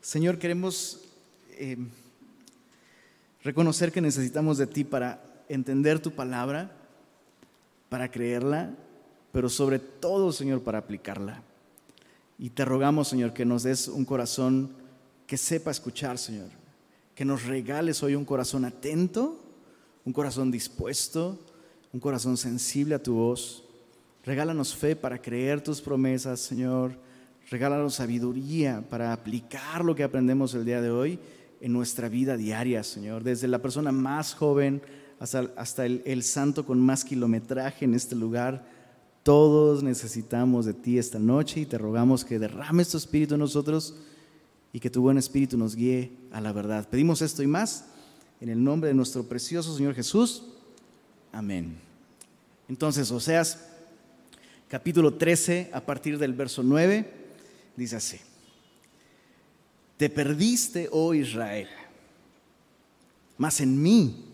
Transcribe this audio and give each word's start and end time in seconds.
Señor, 0.00 0.38
queremos 0.38 1.00
eh, 1.58 1.76
reconocer 3.42 3.92
que 3.92 4.00
necesitamos 4.00 4.56
de 4.56 4.66
ti 4.66 4.82
para 4.82 5.22
entender 5.48 6.00
tu 6.00 6.12
palabra, 6.12 6.72
para 7.90 8.10
creerla, 8.10 8.70
pero 9.30 9.50
sobre 9.50 9.78
todo, 9.78 10.32
Señor, 10.32 10.62
para 10.62 10.78
aplicarla. 10.78 11.42
Y 12.38 12.48
te 12.48 12.64
rogamos, 12.64 13.08
Señor, 13.08 13.34
que 13.34 13.44
nos 13.44 13.62
des 13.62 13.88
un 13.88 14.06
corazón 14.06 14.70
que 15.26 15.36
sepa 15.36 15.70
escuchar, 15.70 16.16
Señor. 16.16 16.48
Que 17.14 17.26
nos 17.26 17.44
regales 17.44 18.02
hoy 18.02 18.14
un 18.14 18.24
corazón 18.24 18.64
atento, 18.64 19.38
un 20.06 20.14
corazón 20.14 20.50
dispuesto, 20.50 21.38
un 21.92 22.00
corazón 22.00 22.38
sensible 22.38 22.94
a 22.94 23.02
tu 23.02 23.14
voz. 23.14 23.64
Regálanos 24.24 24.74
fe 24.74 24.96
para 24.96 25.20
creer 25.20 25.60
tus 25.60 25.82
promesas, 25.82 26.40
Señor. 26.40 27.09
Regálanos 27.48 27.94
sabiduría 27.94 28.84
para 28.88 29.12
aplicar 29.12 29.84
lo 29.84 29.94
que 29.94 30.04
aprendemos 30.04 30.54
el 30.54 30.64
día 30.64 30.80
de 30.80 30.90
hoy 30.90 31.18
en 31.60 31.72
nuestra 31.72 32.08
vida 32.08 32.36
diaria, 32.36 32.82
Señor. 32.82 33.22
Desde 33.24 33.48
la 33.48 33.60
persona 33.60 33.92
más 33.92 34.34
joven 34.34 34.82
hasta, 35.18 35.86
el, 35.86 36.02
el 36.04 36.22
santo 36.22 36.64
con 36.64 36.80
más 36.80 37.04
kilometraje 37.04 37.84
en 37.84 37.94
este 37.94 38.14
lugar. 38.14 38.66
Todos 39.22 39.82
necesitamos 39.82 40.64
de 40.64 40.74
ti 40.74 40.98
esta 40.98 41.18
noche 41.18 41.60
y 41.60 41.66
te 41.66 41.76
rogamos 41.76 42.24
que 42.24 42.38
derrames 42.38 42.88
tu 42.88 42.96
espíritu 42.96 43.34
en 43.34 43.40
nosotros 43.40 43.96
y 44.72 44.80
que 44.80 44.88
tu 44.88 45.02
buen 45.02 45.18
espíritu 45.18 45.58
nos 45.58 45.76
guíe 45.76 46.12
a 46.32 46.40
la 46.40 46.52
verdad. 46.52 46.88
Pedimos 46.88 47.20
esto 47.20 47.42
y 47.42 47.46
más 47.46 47.86
en 48.40 48.48
el 48.48 48.62
nombre 48.62 48.88
de 48.88 48.94
nuestro 48.94 49.24
precioso 49.24 49.76
Señor 49.76 49.94
Jesús. 49.94 50.44
Amén. 51.32 51.76
Entonces, 52.68 53.10
Oseas 53.10 53.66
capítulo 54.68 55.14
13, 55.14 55.70
a 55.72 55.80
partir 55.80 56.16
del 56.16 56.32
verso 56.32 56.62
9, 56.62 57.19
dice 57.80 57.96
así. 57.96 58.18
Te 59.96 60.10
perdiste, 60.10 60.88
oh 60.92 61.14
Israel, 61.14 61.68
mas 63.38 63.60
en 63.60 63.82
mí 63.82 64.26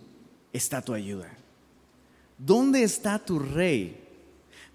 está 0.53 0.83
tu 0.83 0.93
ayuda. 0.93 1.33
¿Dónde 2.39 2.83
está 2.83 3.19
tu 3.25 3.39
rey 3.39 3.97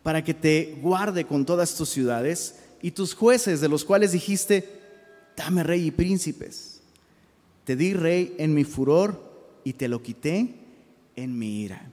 para 0.04 0.24
que 0.24 0.34
te 0.34 0.78
guarde 0.82 1.26
con 1.26 1.46
todas 1.46 1.76
tus 1.76 1.90
ciudades 1.90 2.60
y 2.82 2.92
tus 2.92 3.14
jueces 3.14 3.60
de 3.62 3.68
los 3.68 3.84
cuales 3.84 4.14
dijiste, 4.14 4.68
dame 5.36 5.64
rey 5.64 5.88
y 5.88 5.92
príncipes? 5.92 6.82
Te 7.66 7.76
di 7.76 7.94
rey 7.94 8.36
en 8.38 8.54
mi 8.54 8.64
furor 8.64 9.62
y 9.66 9.74
te 9.74 9.88
lo 9.88 10.02
quité 10.02 10.56
en 11.16 11.38
mi 11.38 11.62
ira. 11.62 11.92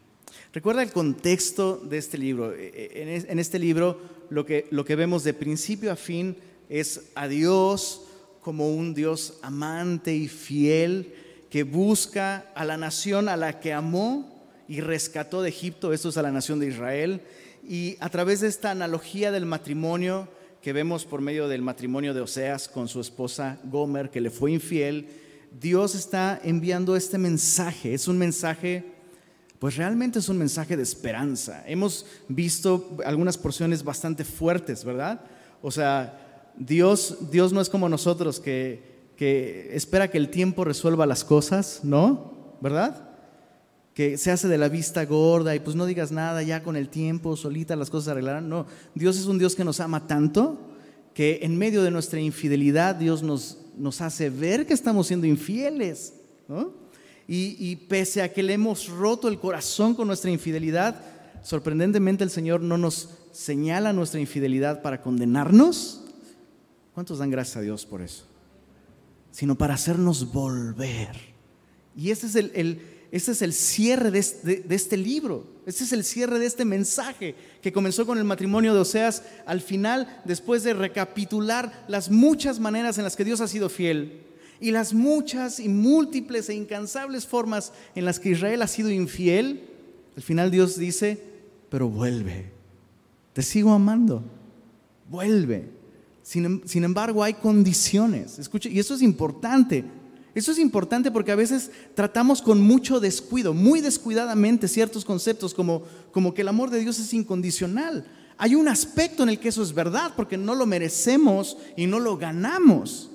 Recuerda 0.53 0.83
el 0.83 0.93
contexto 0.93 1.77
de 1.77 1.99
este 1.99 2.19
libro. 2.19 2.55
E, 2.55 2.69
e, 2.69 3.25
en 3.29 3.39
este 3.39 3.59
libro 3.59 4.01
lo 4.31 4.47
que, 4.47 4.67
lo 4.71 4.85
que 4.85 4.97
vemos 4.97 5.25
de 5.25 5.35
principio 5.35 5.93
a 5.93 5.97
fin 5.97 6.37
es 6.69 7.11
a 7.15 7.29
Dios 7.29 8.03
como 8.41 8.75
un 8.75 8.95
Dios 8.95 9.35
amante 9.43 10.15
y 10.15 10.29
fiel 10.29 11.15
que 11.51 11.63
busca 11.63 12.51
a 12.55 12.65
la 12.65 12.77
nación 12.77 13.29
a 13.29 13.37
la 13.37 13.61
que 13.61 13.73
amó 13.73 14.39
y 14.69 14.81
rescató 14.81 15.43
de 15.43 15.49
Egipto, 15.49 15.93
esto 15.93 16.11
es 16.11 16.17
a 16.19 16.23
la 16.23 16.31
nación 16.31 16.61
de 16.61 16.69
Israel, 16.69 17.23
y 17.67 17.97
a 18.01 18.11
través 18.11 18.41
de 18.41 18.49
esta 18.49 18.71
analogía 18.71 19.33
del 19.33 19.47
matrimonio 19.47 20.29
que 20.63 20.73
vemos 20.73 21.05
por 21.05 21.21
medio 21.21 21.49
del 21.49 21.63
matrimonio 21.63 22.13
de 22.13 22.21
Oseas 22.21 22.69
con 22.69 22.89
su 22.89 23.01
esposa 23.01 23.59
Gomer, 23.65 24.11
que 24.11 24.21
le 24.21 24.31
fue 24.31 24.53
infiel, 24.53 25.09
Dios 25.59 25.95
está 25.95 26.39
enviando 26.45 26.97
este 26.97 27.17
mensaje, 27.17 27.95
es 27.95 28.09
un 28.09 28.19
mensaje, 28.19 28.85
pues 29.59 29.77
realmente 29.77 30.19
es 30.19 30.29
un 30.29 30.39
mensaje 30.39 30.77
de 30.77 30.83
esperanza. 30.83 31.65
Hemos 31.67 32.05
visto 32.29 32.99
algunas 33.05 33.39
porciones 33.39 33.83
bastante 33.83 34.25
fuertes, 34.25 34.85
¿verdad? 34.85 35.23
O 35.63 35.71
sea, 35.71 36.28
Dios, 36.59 37.31
Dios 37.31 37.53
no 37.53 37.61
es 37.61 37.69
como 37.69 37.89
nosotros 37.89 38.41
que 38.41 38.89
que 39.19 39.71
espera 39.75 40.09
que 40.09 40.17
el 40.17 40.31
tiempo 40.31 40.65
resuelva 40.65 41.05
las 41.05 41.25
cosas, 41.25 41.81
¿no? 41.83 42.55
¿Verdad? 42.61 43.09
Que 43.93 44.17
se 44.17 44.31
hace 44.31 44.47
de 44.47 44.59
la 44.59 44.69
vista 44.69 45.05
gorda 45.07 45.57
y 45.57 45.59
pues 45.59 45.75
no 45.75 45.87
digas 45.87 46.13
nada, 46.13 46.41
ya 46.45 46.63
con 46.63 46.77
el 46.77 46.89
tiempo, 46.89 47.37
solita 47.37 47.75
las 47.75 47.91
cosas 47.91 48.05
se 48.05 48.11
arreglarán. 48.13 48.49
No, 48.49 48.67
Dios 48.95 49.19
es 49.19 49.27
un 49.27 49.39
Dios 49.39 49.57
que 49.57 49.65
nos 49.65 49.81
ama 49.81 50.07
tanto 50.07 50.61
que 51.15 51.41
en 51.43 51.59
medio 51.59 51.83
de 51.83 51.91
nuestra 51.91 52.21
infidelidad 52.21 52.95
Dios 52.95 53.25
nos, 53.25 53.59
nos 53.77 54.01
hace 54.01 54.31
ver 54.31 54.67
que 54.67 54.73
estamos 54.73 55.09
siendo 55.09 55.27
infieles, 55.27 56.15
¿no? 56.47 56.73
Y, 57.27 57.57
y 57.59 57.75
pese 57.75 58.23
a 58.23 58.33
que 58.33 58.45
le 58.45 58.53
hemos 58.53 58.89
roto 58.89 59.27
el 59.27 59.41
corazón 59.41 59.97
con 59.97 60.07
nuestra 60.07 60.31
infidelidad, 60.31 60.95
sorprendentemente 61.43 62.23
el 62.23 62.31
Señor 62.31 62.61
no 62.61 62.79
nos 62.79 63.11
señala 63.33 63.93
nuestra 63.93 64.21
infidelidad 64.21 64.81
para 64.81 65.03
condenarnos. 65.03 66.05
¿Cuántos 66.99 67.21
dan 67.21 67.31
gracias 67.31 67.59
a 67.59 67.61
Dios 67.61 67.87
por 67.87 68.03
eso? 68.03 68.25
sino 69.31 69.57
para 69.57 69.75
hacernos 69.75 70.33
volver. 70.33 71.17
Y 71.97 72.11
ese 72.11 72.27
es 72.27 72.35
el, 72.35 72.83
es 73.13 73.41
el 73.41 73.53
cierre 73.53 74.11
de 74.11 74.19
este, 74.19 74.57
de 74.63 74.75
este, 74.75 74.97
libro, 74.97 75.47
ese 75.65 75.85
es 75.85 75.93
el 75.93 76.03
cierre 76.03 76.41
de 76.41 76.47
este 76.47 76.65
mensaje 76.65 77.37
que 77.63 77.73
comenzó 77.73 78.05
con 78.05 78.19
el 78.19 78.25
matrimonio 78.25 78.75
de 78.75 78.81
Oseas. 78.81 79.23
Al 79.47 79.61
final, 79.61 80.23
después 80.25 80.65
de 80.65 80.75
recapitular 80.75 81.85
las 81.87 82.11
muchas 82.11 82.59
maneras 82.59 82.99
en 82.99 83.05
las 83.05 83.15
que 83.15 83.25
Dios 83.25 83.41
ha 83.41 83.47
sido 83.47 83.69
fiel 83.69 84.25
y 84.59 84.73
las 84.73 84.93
muchas 84.93 85.61
y 85.61 85.69
múltiples 85.69 86.49
e 86.49 86.55
incansables 86.55 87.29
formas 87.29 87.73
en 87.95 88.07
las 88.07 88.19
que 88.19 88.31
Israel 88.31 88.61
ha 88.61 88.67
sido 88.67 88.91
infiel, 88.91 89.69
al 90.17 90.23
final 90.25 90.51
Dios 90.51 90.77
dice, 90.77 91.23
pero 91.71 91.89
vuelve, 91.89 92.51
te 93.35 93.43
sigo 93.43 93.71
amando, 93.71 94.25
vuelve. 95.09 95.78
Em, 96.35 96.61
sin, 96.65 96.85
embargo, 96.85 97.25
hay 97.25 97.35
condiciones. 97.35 98.39
Escuche, 98.39 98.71
y 98.71 98.79
eso 98.79 98.95
es 98.95 99.03
importante. 99.03 99.85
Eso 100.35 100.53
es 100.53 100.59
importante 100.59 101.11
porque 101.11 101.33
a 101.33 101.37
veces 101.37 101.71
tratamos 101.95 102.43
con 102.43 102.61
mucho 102.61 103.01
descuido, 103.01 103.55
muy 103.55 103.81
descuidadamente 103.81 104.69
ciertos 104.69 105.05
conceptos 105.05 105.55
como, 105.55 105.83
como 106.13 106.35
que 106.35 106.43
el 106.43 106.49
amor 106.49 106.71
de 106.71 106.81
Dios 106.81 106.99
es 106.99 107.13
incondicional. 107.15 108.07
Hay 108.37 108.55
un 108.55 108.69
aspecto 108.69 109.25
en 109.25 109.31
el 109.31 109.41
que 109.41 109.49
eso 109.49 109.63
es 109.63 109.73
verdad 109.73 110.13
porque 110.15 110.37
no 110.37 110.55
lo 110.55 110.65
merecemos 110.65 111.57
y 111.77 111.87
no 111.87 111.99
lo 111.99 112.17
ganamos. 112.17 113.11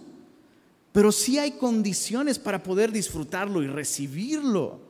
Pero 0.91 1.12
sí 1.12 1.40
hay 1.40 1.51
condiciones 1.51 2.38
para 2.40 2.62
poder 2.62 2.91
disfrutarlo 2.91 3.63
y 3.63 3.68
recibirlo. 3.68 4.81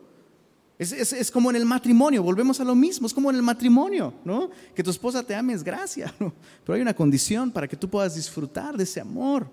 Es, 0.79 1.29
como 1.29 1.51
en 1.51 1.55
el 1.55 1.65
matrimonio, 1.65 2.23
volvemos 2.23 2.59
a 2.59 2.63
lo 2.63 2.73
mismo, 2.73 3.05
es 3.05 3.13
como 3.13 3.29
en 3.29 3.35
el 3.35 3.43
matrimonio, 3.43 4.13
¿no? 4.25 4.49
Que 4.73 4.83
tu 4.83 4.89
esposa 4.89 5.23
te 5.23 5.35
ame 5.35 5.53
es 5.53 5.63
gracia, 5.63 6.13
pero 6.17 6.75
hay 6.75 6.81
una 6.81 6.95
condición 6.95 7.51
para 7.51 7.67
que 7.67 7.77
tú 7.77 7.89
puedas 7.89 8.15
disfrutar 8.15 8.75
de 8.75 8.83
ese 8.83 8.99
amor, 8.99 9.47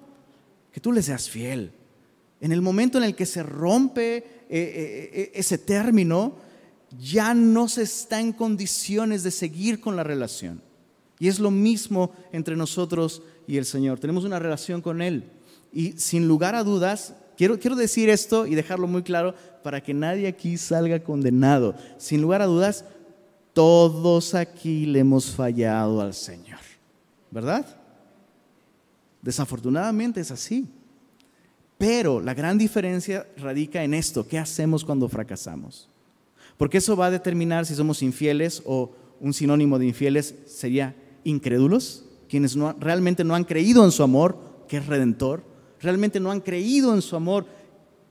que 0.72 0.80
tú 0.80 0.92
le 0.92 1.02
seas 1.02 1.28
fiel. 1.28 1.72
En 2.40 2.52
el 2.52 2.62
momento 2.62 2.96
en 2.96 3.04
el 3.04 3.14
que 3.14 3.26
se 3.26 3.42
rompe 3.42 4.16
eh, 4.16 4.24
eh, 4.48 5.10
eh, 5.12 5.32
ese 5.34 5.58
término, 5.58 6.36
ya 6.98 7.34
no 7.34 7.68
se 7.68 7.82
está 7.82 8.18
en 8.18 8.32
condiciones 8.32 9.22
de 9.22 9.30
seguir 9.30 9.78
con 9.78 9.96
la 9.96 10.02
relación. 10.02 10.62
Y 11.18 11.28
es 11.28 11.38
lo 11.38 11.50
mismo 11.50 12.12
entre 12.32 12.56
nosotros 12.56 13.22
y 13.46 13.58
el 13.58 13.66
Señor. 13.66 14.00
Tenemos 14.00 14.24
una 14.24 14.38
relación 14.38 14.80
con 14.80 15.02
Él. 15.02 15.30
Y 15.70 15.92
sin 15.92 16.26
lugar 16.26 16.54
a 16.54 16.64
dudas, 16.64 17.14
quiero, 17.40 17.58
quiero 17.58 17.74
decir 17.74 18.10
esto 18.10 18.46
y 18.46 18.54
dejarlo 18.54 18.86
muy 18.86 19.02
claro, 19.02 19.34
para 19.62 19.82
que 19.82 19.94
nadie 19.94 20.28
aquí 20.28 20.58
salga 20.58 21.02
condenado. 21.02 21.74
Sin 21.96 22.20
lugar 22.20 22.42
a 22.42 22.44
dudas, 22.44 22.84
todos 23.54 24.34
aquí 24.34 24.84
le 24.84 24.98
hemos 24.98 25.30
fallado 25.30 26.02
al 26.02 26.12
Señor, 26.12 26.58
¿verdad? 27.30 27.64
Desafortunadamente 29.22 30.20
es 30.20 30.30
así. 30.30 30.68
Pero 31.78 32.20
la 32.20 32.34
gran 32.34 32.58
diferencia 32.58 33.26
radica 33.38 33.82
en 33.84 33.94
esto, 33.94 34.28
¿qué 34.28 34.38
hacemos 34.38 34.84
cuando 34.84 35.08
fracasamos? 35.08 35.88
Porque 36.58 36.76
eso 36.76 36.94
va 36.94 37.06
a 37.06 37.10
determinar 37.10 37.64
si 37.64 37.74
somos 37.74 38.02
infieles 38.02 38.62
o 38.66 38.92
un 39.18 39.32
sinónimo 39.32 39.78
de 39.78 39.86
infieles 39.86 40.34
sería 40.44 40.94
incrédulos, 41.24 42.04
quienes 42.28 42.54
realmente 42.78 43.24
no 43.24 43.34
han 43.34 43.44
creído 43.44 43.82
en 43.82 43.92
su 43.92 44.02
amor, 44.02 44.36
que 44.68 44.76
es 44.76 44.84
redentor, 44.84 45.48
realmente 45.80 46.20
no 46.20 46.30
han 46.30 46.40
creído 46.40 46.94
en 46.94 47.02
su 47.02 47.16
amor, 47.16 47.46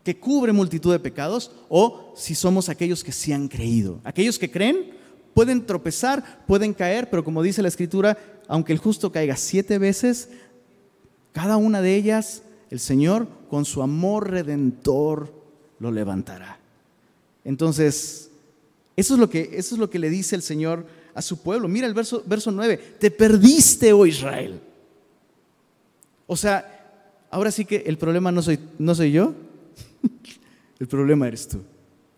que 0.04 0.18
cubre 0.18 0.54
multitud 0.54 0.92
de 0.92 1.00
pecados 1.00 1.52
o 1.68 2.14
si 2.16 2.34
somos 2.34 2.70
aquellos 2.70 3.04
que 3.04 3.12
sí 3.12 3.32
han 3.34 3.48
creído. 3.48 4.00
Aquellos 4.04 4.40
que 4.40 4.50
creen 4.50 4.92
pueden 5.34 5.66
tropezar, 5.66 6.46
pueden 6.48 6.74
caer, 6.74 7.10
pero 7.10 7.24
como 7.24 7.44
dice 7.44 7.62
la 7.62 7.68
escritura, 7.68 8.18
aunque 8.48 8.74
el 8.74 8.80
justo 8.80 9.12
caiga 9.12 9.36
siete 9.36 9.78
veces, 9.78 10.30
cada 11.32 11.58
una 11.58 11.82
de 11.82 11.96
ellas 11.96 12.44
el 12.70 12.80
Señor 12.80 13.28
con 13.50 13.66
su 13.66 13.82
amor 13.82 14.30
redentor 14.30 15.34
lo 15.80 15.92
levantará. 15.92 16.60
Entonces, 17.44 18.32
eso 18.96 19.14
es 19.14 19.20
lo 19.20 19.30
que, 19.30 19.52
eso 19.54 19.76
es 19.76 19.80
lo 19.80 19.90
que 19.90 20.00
le 20.00 20.10
dice 20.10 20.36
el 20.36 20.42
Señor 20.42 20.86
a 21.14 21.22
su 21.22 21.42
pueblo. 21.42 21.68
Mira 21.68 21.88
el 21.88 21.94
verso, 21.94 22.24
verso 22.26 22.52
9, 22.52 22.96
te 23.00 23.12
perdiste, 23.12 23.94
oh 23.94 24.06
Israel. 24.06 24.60
O 26.28 26.36
sea, 26.36 26.79
ahora 27.30 27.52
sí 27.52 27.66
que 27.66 27.84
el 27.86 27.98
problema 27.98 28.32
no 28.32 28.42
soy, 28.42 28.60
no 28.78 28.94
soy 28.96 29.12
yo, 29.12 29.34
el 30.80 30.88
problema 30.88 31.28
eres 31.28 31.48
tú. 31.48 31.62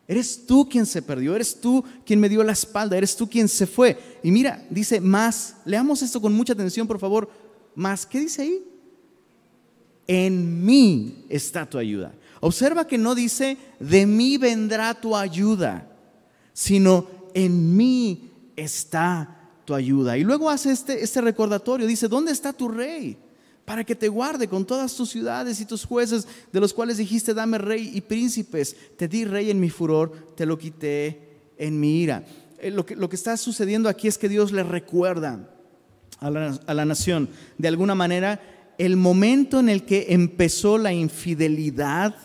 Eres 0.07 0.45
tú 0.45 0.67
quien 0.67 0.85
se 0.85 1.01
perdió, 1.01 1.35
eres 1.35 1.59
tú 1.59 1.83
quien 2.05 2.19
me 2.19 2.27
dio 2.27 2.43
la 2.43 2.51
espalda, 2.51 2.97
eres 2.97 3.15
tú 3.15 3.29
quien 3.29 3.47
se 3.47 3.65
fue. 3.65 3.97
Y 4.23 4.31
mira, 4.31 4.65
dice 4.69 4.99
más, 4.99 5.55
leamos 5.63 6.01
esto 6.01 6.19
con 6.19 6.33
mucha 6.33 6.53
atención, 6.53 6.85
por 6.85 6.99
favor. 6.99 7.29
Más, 7.75 8.05
¿qué 8.05 8.19
dice 8.19 8.41
ahí? 8.41 8.63
en 10.07 10.65
mí 10.65 11.25
está 11.29 11.65
tu 11.65 11.77
ayuda. 11.77 12.13
Observa 12.41 12.85
que 12.85 12.97
no 12.97 13.15
dice, 13.15 13.57
de 13.79 14.05
mí 14.05 14.37
vendrá 14.37 14.93
tu 14.93 15.15
ayuda, 15.15 15.87
sino 16.51 17.07
en 17.33 17.77
mí 17.77 18.29
está 18.57 19.39
tu 19.63 19.73
ayuda. 19.73 20.17
Y 20.17 20.25
luego 20.25 20.49
hace 20.49 20.71
este, 20.71 21.01
este 21.01 21.21
recordatorio, 21.21 21.87
dice, 21.87 22.09
¿dónde 22.09 22.33
está 22.33 22.51
tu 22.51 22.67
rey? 22.67 23.17
Para 23.65 23.83
que 23.83 23.95
te 23.95 24.07
guarde 24.07 24.47
con 24.47 24.65
todas 24.65 24.95
tus 24.95 25.09
ciudades 25.09 25.61
y 25.61 25.65
tus 25.65 25.85
jueces, 25.85 26.27
de 26.51 26.59
los 26.59 26.73
cuales 26.73 26.97
dijiste, 26.97 27.33
dame 27.33 27.57
rey 27.57 27.91
y 27.93 28.01
príncipes. 28.01 28.75
Te 28.97 29.07
di 29.07 29.25
rey 29.25 29.49
en 29.49 29.59
mi 29.59 29.69
furor, 29.69 30.33
te 30.35 30.45
lo 30.45 30.57
quité 30.57 31.29
en 31.57 31.79
mi 31.79 32.01
ira. 32.01 32.25
Eh, 32.59 32.71
lo 32.71 32.85
que, 32.85 33.15
está 33.15 33.37
sucediendo 33.37 33.87
aquí 33.87 34.07
es 34.07 34.17
que 34.17 34.29
Dios 34.29 34.51
le 34.51 34.63
recuerda 34.63 35.49
a 36.19 36.29
la, 36.29 36.59
a 36.65 36.73
la 36.73 36.85
nación, 36.85 37.29
de 37.57 37.67
alguna 37.67 37.95
manera, 37.95 38.41
el 38.77 38.97
momento 38.97 39.59
en 39.59 39.69
el 39.69 39.85
que 39.85 40.07
empezó 40.09 40.77
la 40.77 40.91
infidelidad 40.91 42.15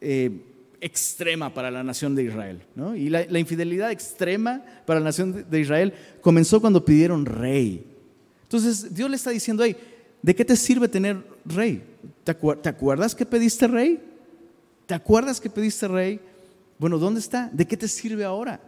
eh, 0.00 0.46
extrema 0.80 1.52
para 1.52 1.70
la 1.70 1.82
nación 1.82 2.14
de 2.14 2.24
Israel. 2.24 2.62
Y 2.96 3.10
la, 3.10 3.38
infidelidad 3.38 3.90
extrema 3.90 4.62
para 4.86 5.00
la 5.00 5.04
nación 5.04 5.44
de 5.50 5.60
Israel 5.60 5.92
comenzó 6.22 6.60
cuando 6.60 6.84
pidieron 6.84 7.26
rey. 7.26 7.84
Entonces 8.44 8.94
Dios 8.94 9.10
le 9.10 9.16
está 9.16 9.30
diciendo, 9.30 9.62
ahí, 9.62 9.76
¿de 10.22 10.34
qué 10.34 10.44
te 10.44 10.56
sirve 10.56 10.88
tener 10.88 11.24
rey? 11.44 11.82
¿Te, 12.24 12.68
acuerdas 12.68 13.14
que 13.14 13.26
pediste 13.26 13.66
rey? 13.66 14.00
¿Te 14.86 14.94
acuerdas 14.94 15.40
que 15.40 15.50
pediste 15.50 15.88
rey? 15.88 16.20
Bueno, 16.78 16.98
¿dónde 16.98 17.20
está? 17.20 17.50
¿De 17.52 17.66
qué 17.66 17.76
te 17.76 17.88
sirve 17.88 18.24
ahora? 18.24 18.60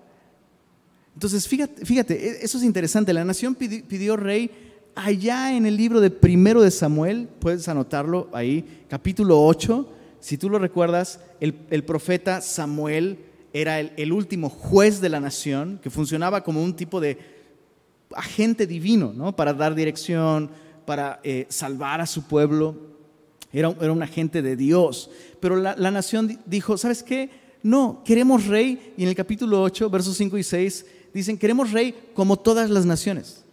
Entonces, 1.15 1.47
fíjate, 1.47 1.85
fíjate 1.85 2.15
e, 2.15 2.45
eso 2.45 2.59
es 2.59 2.65
interesante. 2.65 3.13
La 3.13 3.25
nación 3.25 3.55
pidió, 3.55 4.17
rey 4.17 4.51
allá 4.95 5.57
en 5.57 5.67
el 5.67 5.77
libro 5.77 6.01
de 6.01 6.11
primero 6.11 6.63
de 6.63 6.71
Samuel, 6.71 7.29
puedes 7.39 7.69
anotarlo 7.69 8.29
ahí, 8.33 8.85
capítulo 8.89 9.43
8 9.45 9.89
si 10.23 10.39
tú 10.39 10.49
lo 10.49 10.61
recuerdas, 10.61 11.19
el, 11.41 11.83
profeta 11.83 12.41
Samuel 12.43 13.19
era 13.53 13.81
el, 13.81 14.13
último 14.13 14.49
juez 14.49 15.01
de 15.01 15.09
la 15.09 15.19
nación, 15.19 15.81
que 15.83 15.91
funcionaba 15.91 16.45
como 16.45 16.63
un 16.63 16.77
tipo 16.77 17.01
de 17.01 17.19
agente 18.15 18.69
divino, 18.69 19.13
¿no? 19.13 19.35
Para 19.35 19.53
dar 19.53 19.75
dirección, 19.75 20.49
para 20.85 21.21
eh, 21.25 21.47
salvar 21.49 22.01
a 22.01 22.07
su 22.07 22.25
pueblo. 22.25 22.77
Era, 23.53 23.75
era, 23.81 23.93
un 23.93 24.03
agente 24.03 24.43
de 24.43 24.57
Dios. 24.57 25.11
Pero 25.41 25.57
la, 25.57 25.77
la 25.77 25.91
nación 25.91 26.39
dijo, 26.47 26.77
¿sabes 26.79 27.03
qué? 27.03 27.31
No, 27.63 28.03
queremos 28.05 28.47
rey. 28.47 28.95
Y 28.97 29.03
en 29.03 29.09
el 29.09 29.15
capítulo 29.15 29.63
8, 29.63 29.91
versos 29.91 30.17
5 30.17 30.39
y 30.39 30.43
6, 30.43 30.87
dicen, 31.13 31.39
queremos 31.39 31.73
rey 31.73 31.95
como 32.15 32.39
todas 32.39 32.71
las 32.71 32.87
naciones. 32.87 33.45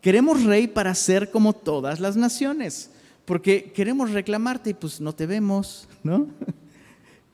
Queremos 0.00 0.44
rey 0.44 0.66
para 0.66 0.94
ser 0.94 1.30
como 1.30 1.52
todas 1.52 2.00
las 2.00 2.16
naciones 2.16 2.90
porque 3.24 3.72
queremos 3.72 4.10
reclamarte 4.10 4.70
y 4.70 4.74
pues 4.74 5.00
no 5.00 5.14
te 5.14 5.26
vemos, 5.26 5.88
¿no? 6.02 6.26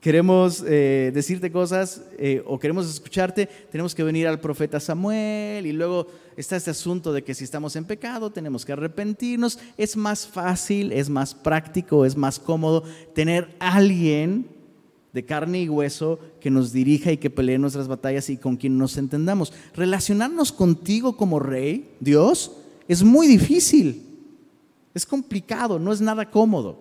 Queremos 0.00 0.64
eh, 0.66 1.10
decirte 1.14 1.52
cosas 1.52 2.02
eh, 2.18 2.42
o 2.46 2.58
queremos 2.58 2.88
escucharte, 2.88 3.46
tenemos 3.70 3.94
que 3.94 4.02
venir 4.02 4.26
al 4.26 4.40
profeta 4.40 4.80
Samuel 4.80 5.66
y 5.66 5.72
luego 5.72 6.06
está 6.36 6.56
este 6.56 6.70
asunto 6.70 7.12
de 7.12 7.22
que 7.22 7.34
si 7.34 7.44
estamos 7.44 7.76
en 7.76 7.84
pecado 7.84 8.30
tenemos 8.30 8.64
que 8.64 8.72
arrepentirnos. 8.72 9.58
Es 9.76 9.96
más 9.96 10.26
fácil, 10.26 10.92
es 10.92 11.10
más 11.10 11.34
práctico, 11.34 12.04
es 12.04 12.16
más 12.16 12.38
cómodo 12.38 12.82
tener 13.14 13.54
a 13.60 13.76
alguien 13.76 14.46
de 15.12 15.24
carne 15.24 15.62
y 15.62 15.68
hueso 15.68 16.18
que 16.40 16.50
nos 16.50 16.72
dirija 16.72 17.12
y 17.12 17.18
que 17.18 17.30
pelee 17.30 17.58
nuestras 17.58 17.88
batallas 17.88 18.30
y 18.30 18.36
con 18.36 18.56
quien 18.56 18.78
nos 18.78 18.96
entendamos. 18.96 19.52
Relacionarnos 19.74 20.52
contigo 20.52 21.16
como 21.16 21.40
rey, 21.40 21.90
Dios, 22.00 22.52
es 22.88 23.02
muy 23.02 23.26
difícil. 23.26 24.06
Es 24.94 25.04
complicado, 25.04 25.78
no 25.78 25.92
es 25.92 26.00
nada 26.00 26.30
cómodo. 26.30 26.78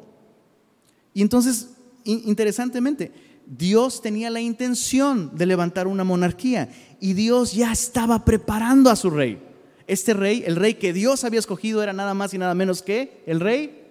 Y 1.13 1.21
entonces, 1.21 1.69
interesantemente, 2.03 3.11
Dios 3.45 4.01
tenía 4.01 4.29
la 4.29 4.41
intención 4.41 5.35
de 5.35 5.45
levantar 5.45 5.87
una 5.87 6.03
monarquía 6.03 6.69
y 6.99 7.13
Dios 7.13 7.53
ya 7.53 7.71
estaba 7.71 8.25
preparando 8.25 8.89
a 8.89 8.95
su 8.95 9.09
rey. 9.09 9.41
Este 9.87 10.13
rey, 10.13 10.43
el 10.45 10.55
rey 10.55 10.75
que 10.75 10.93
Dios 10.93 11.23
había 11.23 11.39
escogido 11.39 11.81
era 11.81 11.93
nada 11.93 12.13
más 12.13 12.33
y 12.33 12.37
nada 12.37 12.53
menos 12.53 12.81
que 12.81 13.23
el 13.25 13.39
rey 13.39 13.83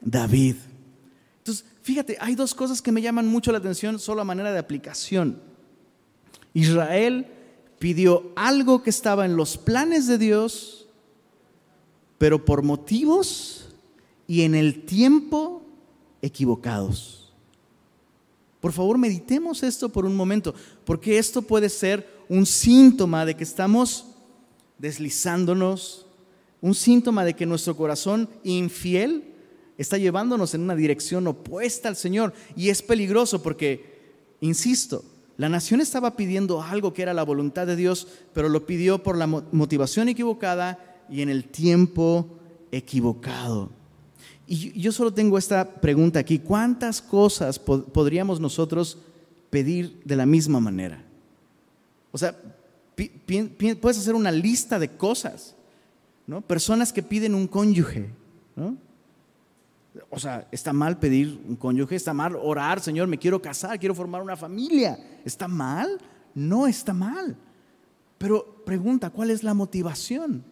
David. 0.00 0.56
Entonces, 1.38 1.64
fíjate, 1.82 2.16
hay 2.20 2.34
dos 2.36 2.54
cosas 2.54 2.80
que 2.80 2.92
me 2.92 3.02
llaman 3.02 3.26
mucho 3.26 3.50
la 3.50 3.58
atención 3.58 3.98
solo 3.98 4.22
a 4.22 4.24
manera 4.24 4.52
de 4.52 4.58
aplicación. 4.58 5.40
Israel 6.54 7.26
pidió 7.78 8.32
algo 8.36 8.82
que 8.82 8.90
estaba 8.90 9.24
en 9.24 9.36
los 9.36 9.56
planes 9.56 10.06
de 10.06 10.18
Dios 10.18 10.80
pero 12.20 12.44
por 12.44 12.62
motivos 12.62 13.64
y 14.26 14.42
en 14.42 14.54
el 14.54 14.84
tiempo 14.84 15.59
equivocados. 16.22 17.32
Por 18.60 18.72
favor, 18.72 18.98
meditemos 18.98 19.62
esto 19.62 19.88
por 19.88 20.04
un 20.04 20.14
momento, 20.14 20.54
porque 20.84 21.18
esto 21.18 21.42
puede 21.42 21.68
ser 21.68 22.06
un 22.28 22.44
síntoma 22.44 23.24
de 23.24 23.34
que 23.34 23.44
estamos 23.44 24.06
deslizándonos, 24.78 26.06
un 26.60 26.74
síntoma 26.74 27.24
de 27.24 27.34
que 27.34 27.46
nuestro 27.46 27.76
corazón 27.76 28.28
infiel 28.44 29.24
está 29.78 29.96
llevándonos 29.96 30.54
en 30.54 30.60
una 30.60 30.74
dirección 30.74 31.26
opuesta 31.26 31.88
al 31.88 31.96
Señor. 31.96 32.34
Y 32.54 32.68
es 32.68 32.82
peligroso 32.82 33.42
porque, 33.42 33.98
insisto, 34.40 35.04
la 35.38 35.48
nación 35.48 35.80
estaba 35.80 36.16
pidiendo 36.16 36.62
algo 36.62 36.92
que 36.92 37.00
era 37.00 37.14
la 37.14 37.22
voluntad 37.22 37.66
de 37.66 37.76
Dios, 37.76 38.06
pero 38.34 38.50
lo 38.50 38.66
pidió 38.66 39.02
por 39.02 39.16
la 39.16 39.26
motivación 39.26 40.10
equivocada 40.10 41.04
y 41.08 41.22
en 41.22 41.30
el 41.30 41.44
tiempo 41.44 42.28
equivocado. 42.70 43.70
Y 44.52 44.80
yo 44.80 44.90
solo 44.90 45.14
tengo 45.14 45.38
esta 45.38 45.76
pregunta 45.76 46.18
aquí, 46.18 46.40
¿cuántas 46.40 47.00
cosas 47.00 47.56
podríamos 47.56 48.40
nosotros 48.40 48.98
pedir 49.48 50.02
de 50.04 50.16
la 50.16 50.26
misma 50.26 50.58
manera? 50.58 51.04
O 52.10 52.18
sea, 52.18 52.36
puedes 52.96 53.98
hacer 53.98 54.16
una 54.16 54.32
lista 54.32 54.80
de 54.80 54.88
cosas, 54.88 55.54
¿no? 56.26 56.40
Personas 56.40 56.92
que 56.92 57.00
piden 57.00 57.36
un 57.36 57.46
cónyuge, 57.46 58.10
¿no? 58.56 58.76
O 60.10 60.18
sea, 60.18 60.48
está 60.50 60.72
mal 60.72 60.98
pedir 60.98 61.40
un 61.46 61.54
cónyuge, 61.54 61.94
está 61.94 62.12
mal 62.12 62.34
orar, 62.34 62.80
Señor, 62.80 63.06
me 63.06 63.18
quiero 63.18 63.40
casar, 63.40 63.78
quiero 63.78 63.94
formar 63.94 64.20
una 64.20 64.36
familia. 64.36 64.98
¿Está 65.24 65.46
mal? 65.46 66.00
No 66.34 66.66
está 66.66 66.92
mal. 66.92 67.36
Pero 68.18 68.64
pregunta, 68.66 69.10
¿cuál 69.10 69.30
es 69.30 69.44
la 69.44 69.54
motivación? 69.54 70.42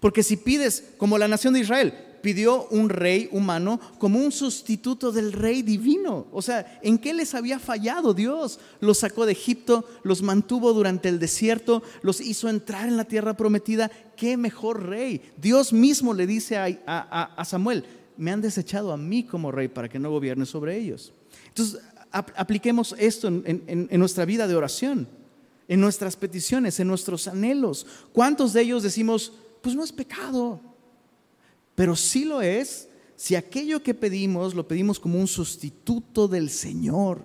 Porque 0.00 0.22
si 0.22 0.36
pides, 0.36 0.92
como 0.98 1.16
la 1.16 1.28
nación 1.28 1.54
de 1.54 1.60
Israel, 1.60 1.94
pidió 2.20 2.66
un 2.68 2.88
rey 2.88 3.28
humano 3.32 3.80
como 3.98 4.18
un 4.18 4.32
sustituto 4.32 5.12
del 5.12 5.32
rey 5.32 5.62
divino. 5.62 6.26
O 6.32 6.42
sea, 6.42 6.78
¿en 6.82 6.98
qué 6.98 7.14
les 7.14 7.34
había 7.34 7.58
fallado 7.58 8.14
Dios? 8.14 8.60
Los 8.80 8.98
sacó 8.98 9.26
de 9.26 9.32
Egipto, 9.32 9.84
los 10.02 10.22
mantuvo 10.22 10.72
durante 10.72 11.08
el 11.08 11.18
desierto, 11.18 11.82
los 12.02 12.20
hizo 12.20 12.48
entrar 12.48 12.88
en 12.88 12.96
la 12.96 13.04
tierra 13.04 13.36
prometida. 13.36 13.90
¿Qué 14.16 14.36
mejor 14.36 14.86
rey? 14.86 15.20
Dios 15.36 15.72
mismo 15.72 16.14
le 16.14 16.26
dice 16.26 16.56
a, 16.86 17.44
Samuel, 17.44 17.84
me 18.16 18.30
han 18.30 18.40
desechado 18.40 18.92
a 18.92 18.96
mí 18.96 19.24
como 19.24 19.52
rey 19.52 19.68
para 19.68 19.88
que 19.88 19.98
no 19.98 20.10
gobierne 20.10 20.46
sobre 20.46 20.76
ellos. 20.76 21.12
Entonces, 21.48 21.80
apliquemos 22.10 22.94
esto 22.98 23.28
en 23.28 23.88
nuestra 23.98 24.24
vida 24.24 24.46
de 24.46 24.56
oración, 24.56 25.08
en 25.68 25.80
nuestras 25.80 26.16
peticiones, 26.16 26.80
en 26.80 26.88
nuestros 26.88 27.28
anhelos. 27.28 27.86
¿Cuántos 28.12 28.52
de 28.52 28.62
ellos 28.62 28.82
decimos, 28.82 29.32
pues 29.60 29.74
no 29.74 29.84
es 29.84 29.92
pecado. 29.92 30.60
Pero 31.78 31.94
sí 31.94 32.24
lo 32.24 32.42
es 32.42 32.88
si 33.14 33.36
aquello 33.36 33.84
que 33.84 33.94
pedimos 33.94 34.52
lo 34.52 34.66
pedimos 34.66 34.98
como 34.98 35.20
un 35.20 35.28
sustituto 35.28 36.26
del 36.26 36.50
Señor. 36.50 37.22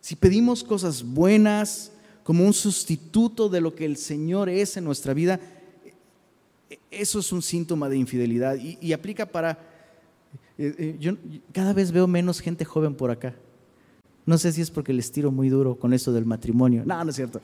Si 0.00 0.16
pedimos 0.16 0.64
cosas 0.64 1.02
buenas 1.02 1.92
como 2.24 2.42
un 2.42 2.54
sustituto 2.54 3.50
de 3.50 3.60
lo 3.60 3.74
que 3.74 3.84
el 3.84 3.98
Señor 3.98 4.48
es 4.48 4.78
en 4.78 4.84
nuestra 4.84 5.12
vida, 5.12 5.38
eso 6.90 7.18
es 7.18 7.30
un 7.32 7.42
síntoma 7.42 7.90
de 7.90 7.98
infidelidad 7.98 8.56
y, 8.56 8.94
aplica 8.94 9.26
para... 9.26 9.58
Eh, 10.56 10.74
eh, 10.78 10.96
yo 10.98 11.18
cada 11.52 11.74
vez 11.74 11.92
veo 11.92 12.06
menos 12.06 12.40
gente 12.40 12.64
joven 12.64 12.94
por 12.94 13.10
acá. 13.10 13.34
No 14.24 14.38
sé 14.38 14.52
si 14.52 14.62
es 14.62 14.70
porque 14.70 14.94
les 14.94 15.12
tiro 15.12 15.30
muy 15.30 15.50
duro 15.50 15.76
con 15.76 15.92
eso 15.92 16.14
del 16.14 16.24
matrimonio. 16.24 16.84
No, 16.86 17.04
no 17.04 17.10
es 17.10 17.16
cierto. 17.16 17.42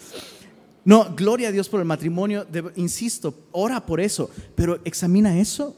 No, 0.86 1.16
gloria 1.16 1.48
a 1.48 1.52
Dios 1.52 1.68
por 1.68 1.80
el 1.80 1.84
matrimonio, 1.84 2.46
insisto, 2.76 3.34
ora 3.50 3.84
por 3.84 4.00
eso, 4.00 4.30
pero 4.54 4.78
examina 4.84 5.36
eso. 5.36 5.74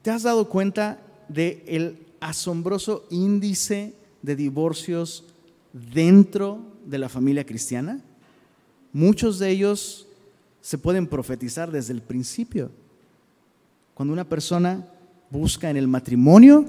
¿Te 0.00 0.10
has 0.10 0.22
dado 0.22 0.48
cuenta 0.48 1.02
del 1.28 1.62
el 1.66 2.06
asombroso 2.18 3.04
índice 3.10 3.92
de 4.22 4.36
divorcios 4.36 5.24
dentro 5.74 6.60
de 6.86 6.96
la 6.96 7.10
familia 7.10 7.44
cristiana? 7.44 8.00
Muchos 8.94 9.38
de 9.38 9.50
ellos 9.50 10.08
se 10.62 10.78
pueden 10.78 11.06
profetizar 11.06 11.70
desde 11.70 11.92
el 11.92 12.00
principio. 12.00 12.70
Cuando 13.92 14.14
una 14.14 14.26
persona 14.26 14.88
busca 15.28 15.68
en 15.68 15.76
el 15.76 15.88
matrimonio 15.88 16.64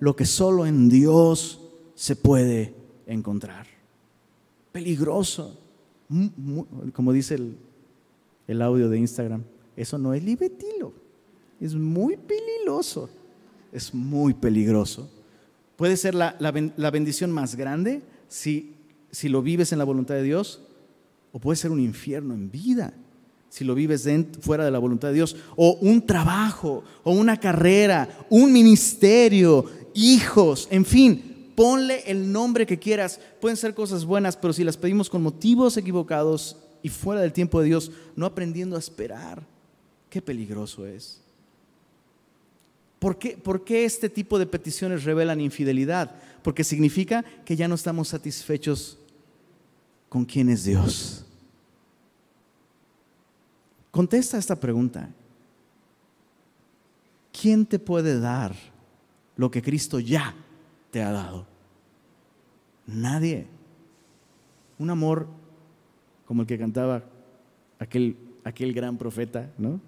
lo 0.00 0.14
que 0.14 0.26
solo 0.26 0.66
en 0.66 0.90
Dios 0.90 1.62
se 1.94 2.14
puede 2.14 2.74
encontrar. 3.06 3.66
Peligroso 4.70 5.67
como 6.92 7.12
dice 7.12 7.38
el, 8.46 8.62
audio 8.62 8.88
de 8.88 8.98
Instagram, 8.98 9.42
eso 9.76 9.98
no 9.98 10.14
es 10.14 10.22
libetilo, 10.22 10.92
es 11.60 11.74
muy 11.74 12.16
peligroso. 12.16 13.10
es 13.72 13.92
muy 13.92 14.34
peligroso. 14.34 15.10
Puede 15.76 15.96
ser 15.96 16.14
la, 16.14 16.90
bendición 16.90 17.30
más 17.30 17.54
grande 17.54 18.02
si, 18.28 18.72
si 19.10 19.28
lo 19.28 19.42
vives 19.42 19.72
en 19.72 19.78
la 19.78 19.84
voluntad 19.84 20.14
de 20.14 20.22
Dios, 20.22 20.62
o 21.32 21.38
puede 21.38 21.56
ser 21.56 21.70
un 21.70 21.80
infierno 21.80 22.34
en 22.34 22.50
vida 22.50 22.94
si 23.48 23.64
lo 23.64 23.74
vives 23.74 24.06
fuera 24.40 24.64
de 24.64 24.70
la 24.70 24.78
voluntad 24.78 25.08
de 25.08 25.14
Dios, 25.14 25.36
o 25.56 25.78
un 25.80 26.04
trabajo, 26.06 26.84
o 27.02 27.12
una 27.12 27.38
carrera, 27.38 28.26
un 28.28 28.52
ministerio, 28.52 29.64
hijos, 29.94 30.68
en 30.70 30.84
fin, 30.84 31.37
ponle 31.58 32.04
el 32.06 32.30
nombre 32.30 32.66
que 32.66 32.78
quieras. 32.78 33.18
Pueden 33.40 33.56
ser 33.56 33.74
cosas 33.74 34.04
buenas, 34.04 34.36
pero 34.36 34.52
si 34.52 34.62
las 34.62 34.76
pedimos 34.76 35.10
con 35.10 35.24
motivos 35.24 35.76
equivocados 35.76 36.56
y 36.84 36.88
fuera 36.88 37.20
del 37.20 37.32
tiempo 37.32 37.60
de 37.60 37.66
Dios, 37.66 37.90
no 38.14 38.26
aprendiendo 38.26 38.76
a 38.76 38.78
esperar, 38.78 39.42
qué 40.08 40.22
peligroso 40.22 40.86
es. 40.86 41.20
¿Por 43.00 43.18
qué, 43.18 43.36
¿Por 43.36 43.64
qué 43.64 43.84
este 43.84 44.08
tipo 44.08 44.38
de 44.38 44.46
peticiones 44.46 45.02
revelan 45.02 45.40
infidelidad? 45.40 46.14
Porque 46.44 46.62
significa 46.62 47.24
que 47.44 47.56
ya 47.56 47.66
no 47.66 47.74
estamos 47.74 48.06
satisfechos 48.06 48.96
con 50.08 50.24
quién 50.24 50.50
es 50.50 50.62
Dios. 50.62 51.24
Contesta 53.90 54.38
esta 54.38 54.54
pregunta. 54.54 55.10
¿Quién 57.32 57.66
te 57.66 57.80
puede 57.80 58.20
dar 58.20 58.54
lo 59.34 59.50
que 59.50 59.60
Cristo 59.60 59.98
ya 59.98 60.36
te 60.90 61.02
ha 61.02 61.12
dado? 61.12 61.46
Nadie. 62.86 63.46
Un 64.78 64.90
amor 64.90 65.26
como 66.26 66.42
el 66.42 66.48
que 66.48 66.58
cantaba 66.58 67.04
aquel, 67.78 68.16
aquel 68.44 68.72
gran 68.72 68.96
profeta, 68.96 69.50
¿no? 69.58 69.80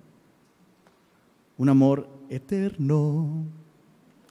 Un 1.57 1.69
amor 1.69 2.09
eterno, 2.29 3.45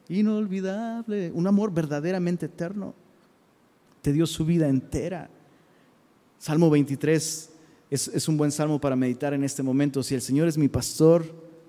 inolvidable, 0.07 1.31
un 1.33 1.47
amor 1.47 1.71
verdaderamente 1.71 2.47
eterno. 2.47 2.95
Te 4.01 4.11
dio 4.11 4.25
su 4.25 4.45
vida 4.45 4.67
entera. 4.67 5.29
Salmo 6.39 6.69
23 6.69 7.49
es, 7.91 8.27
un 8.27 8.37
buen 8.37 8.51
salmo 8.51 8.79
para 8.79 8.95
meditar 8.95 9.33
en 9.33 9.43
este 9.43 9.63
momento. 9.63 10.03
Si 10.03 10.15
el 10.15 10.21
Señor 10.21 10.47
es 10.47 10.57
mi 10.57 10.67
pastor, 10.67 11.25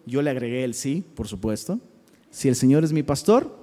yo 0.06 0.22
le 0.22 0.30
agregué 0.30 0.64
el 0.64 0.74
sí, 0.74 1.04
por 1.14 1.28
supuesto. 1.28 1.80
Si 2.30 2.48
el 2.48 2.56
Señor 2.56 2.84
es 2.84 2.92
mi 2.92 3.02
pastor, 3.02 3.59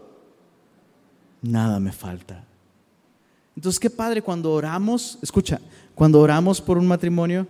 nada 1.41 1.79
me 1.79 1.91
falta. 1.91 2.44
Entonces, 3.56 3.79
qué 3.79 3.89
padre 3.89 4.22
cuando 4.22 4.51
oramos, 4.51 5.17
escucha, 5.22 5.60
cuando 5.96 6.20
oramos 6.20 6.62
por 6.62 6.77
un 6.77 6.88
matrimonio, 6.88 7.48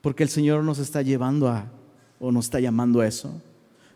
porque 0.00 0.22
el 0.22 0.28
Señor 0.28 0.64
nos 0.64 0.78
está 0.78 1.02
llevando 1.02 1.48
a, 1.48 1.66
o 2.18 2.32
nos 2.32 2.46
está 2.46 2.58
llamando 2.58 3.00
a 3.00 3.06
eso. 3.06 3.32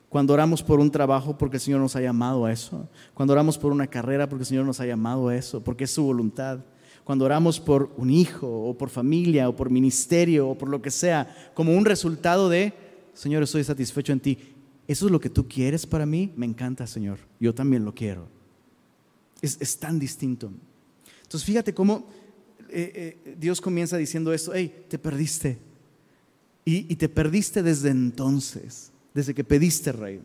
Cuando 0.09 0.33
oramos 0.33 0.63
por 0.63 0.79
un 0.79 0.91
trabajo, 0.91 1.37
porque 1.37 1.57
el 1.57 1.61
Señor 1.61 1.81
nos 1.81 1.97
ha 1.97 2.01
llamado 2.01 2.45
a 2.45 2.53
eso. 2.53 2.89
Cuando 3.15 3.33
oramos 3.33 3.59
por 3.59 3.73
una 3.73 3.87
carrera, 3.87 4.29
porque 4.29 4.43
el 4.43 4.47
Señor 4.47 4.65
nos 4.65 4.79
ha 4.81 4.87
llamado 4.87 5.29
a 5.29 5.37
eso, 5.37 5.63
porque 5.63 5.85
es 5.85 5.91
su 5.91 6.05
voluntad 6.05 6.61
cuando 7.05 7.27
oramos 7.27 7.61
por 7.61 7.93
un 7.99 8.11
hijo 8.11 8.49
o 8.49 8.77
por 8.77 8.89
familia 8.89 9.49
o 9.49 9.55
por 9.55 9.71
ministerio 9.71 10.49
o 10.49 10.59
por 10.59 10.71
lo 10.71 10.81
que 10.81 10.91
sea, 10.91 11.53
como 11.55 11.77
un 11.77 11.85
resultado 11.85 12.49
de, 12.49 12.73
Señor, 13.13 13.43
estoy 13.43 13.63
satisfecho 13.63 14.13
en 14.13 14.21
ti. 14.21 14.39
¿Eso 14.89 15.07
es 15.07 15.13
lo 15.13 15.21
que 15.21 15.31
tú 15.31 15.47
quieres 15.47 15.87
para 15.87 16.07
mí? 16.07 16.33
Me 16.37 16.47
encanta, 16.47 16.87
Señor. 16.87 17.19
Yo 17.39 17.55
también 17.55 17.85
lo 17.85 17.95
quiero. 17.95 18.27
Es, 19.45 19.79
tan 19.79 19.99
distinto. 19.99 20.51
Entonces, 21.23 21.45
fíjate 21.45 21.75
cómo 21.75 22.07
eh, 22.69 23.21
eh, 23.25 23.37
Dios 23.39 23.61
comienza 23.61 23.97
diciendo 23.97 24.33
esto, 24.33 24.53
hey, 24.55 24.87
te 24.89 24.99
perdiste. 24.99 25.59
Y, 26.65 26.91
y, 26.91 26.97
te 26.97 27.09
perdiste 27.09 27.63
desde 27.63 27.91
entonces, 27.91 28.91
desde 29.13 29.35
que 29.35 29.45
pediste 29.45 29.93
rey. 29.93 30.21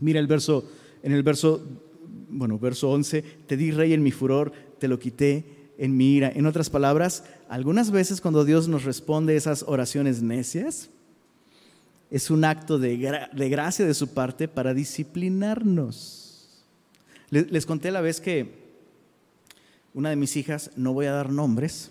Mira 0.00 0.18
el 0.18 0.26
verso, 0.26 0.64
en 1.02 1.12
el 1.12 1.22
verso, 1.22 1.62
bueno, 2.30 2.58
verso 2.58 2.90
11, 2.90 3.22
te 3.46 3.56
di 3.56 3.70
rey 3.70 3.92
en 3.92 4.02
mi 4.02 4.10
furor, 4.10 4.50
te 4.78 4.88
lo 4.88 4.98
quité 4.98 5.44
en 5.78 5.96
mi 5.96 6.14
ira. 6.14 6.32
En 6.34 6.46
otras 6.46 6.70
palabras, 6.70 7.24
algunas 7.48 7.90
veces 7.90 8.20
cuando 8.20 8.44
Dios 8.44 8.68
nos 8.68 8.84
responde 8.84 9.36
esas 9.36 9.64
oraciones 9.66 10.22
necias, 10.22 10.90
es 12.10 12.30
un 12.30 12.44
acto 12.44 12.78
de, 12.78 12.96
gracia 13.32 13.86
de 13.86 13.94
su 13.94 14.08
parte 14.08 14.48
para 14.48 14.74
disciplinarnos. 14.74 16.27
Les, 17.30 17.50
les 17.50 17.66
conté 17.66 17.90
la 17.90 18.00
vez 18.00 18.20
que 18.20 18.68
una 19.94 20.10
de 20.10 20.16
mis 20.16 20.36
hijas, 20.36 20.70
no 20.76 20.92
voy 20.92 21.06
a 21.06 21.12
dar 21.12 21.30
nombres, 21.30 21.90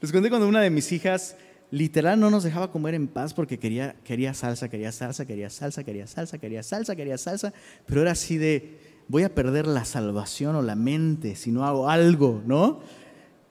les 0.00 0.10
conté 0.10 0.30
cuando 0.30 0.48
una 0.48 0.60
de 0.60 0.70
mis 0.70 0.90
hijas 0.90 1.36
literal 1.70 2.18
no 2.18 2.28
nos 2.28 2.42
dejaba 2.42 2.72
comer 2.72 2.94
en 2.94 3.06
paz 3.06 3.32
porque 3.32 3.58
quería, 3.58 3.94
quería 4.04 4.34
salsa, 4.34 4.68
quería 4.68 4.92
salsa, 4.92 5.24
quería 5.24 5.48
salsa, 5.48 5.84
quería 5.84 6.06
salsa, 6.06 6.38
quería 6.38 6.62
salsa, 6.62 6.96
quería 6.96 7.18
salsa, 7.18 7.52
pero 7.86 8.02
era 8.02 8.10
así 8.10 8.36
de, 8.36 8.78
voy 9.08 9.22
a 9.22 9.34
perder 9.34 9.66
la 9.66 9.84
salvación 9.84 10.56
o 10.56 10.62
la 10.62 10.74
mente 10.74 11.36
si 11.36 11.52
no 11.52 11.64
hago 11.64 11.88
algo, 11.88 12.42
¿no? 12.46 12.80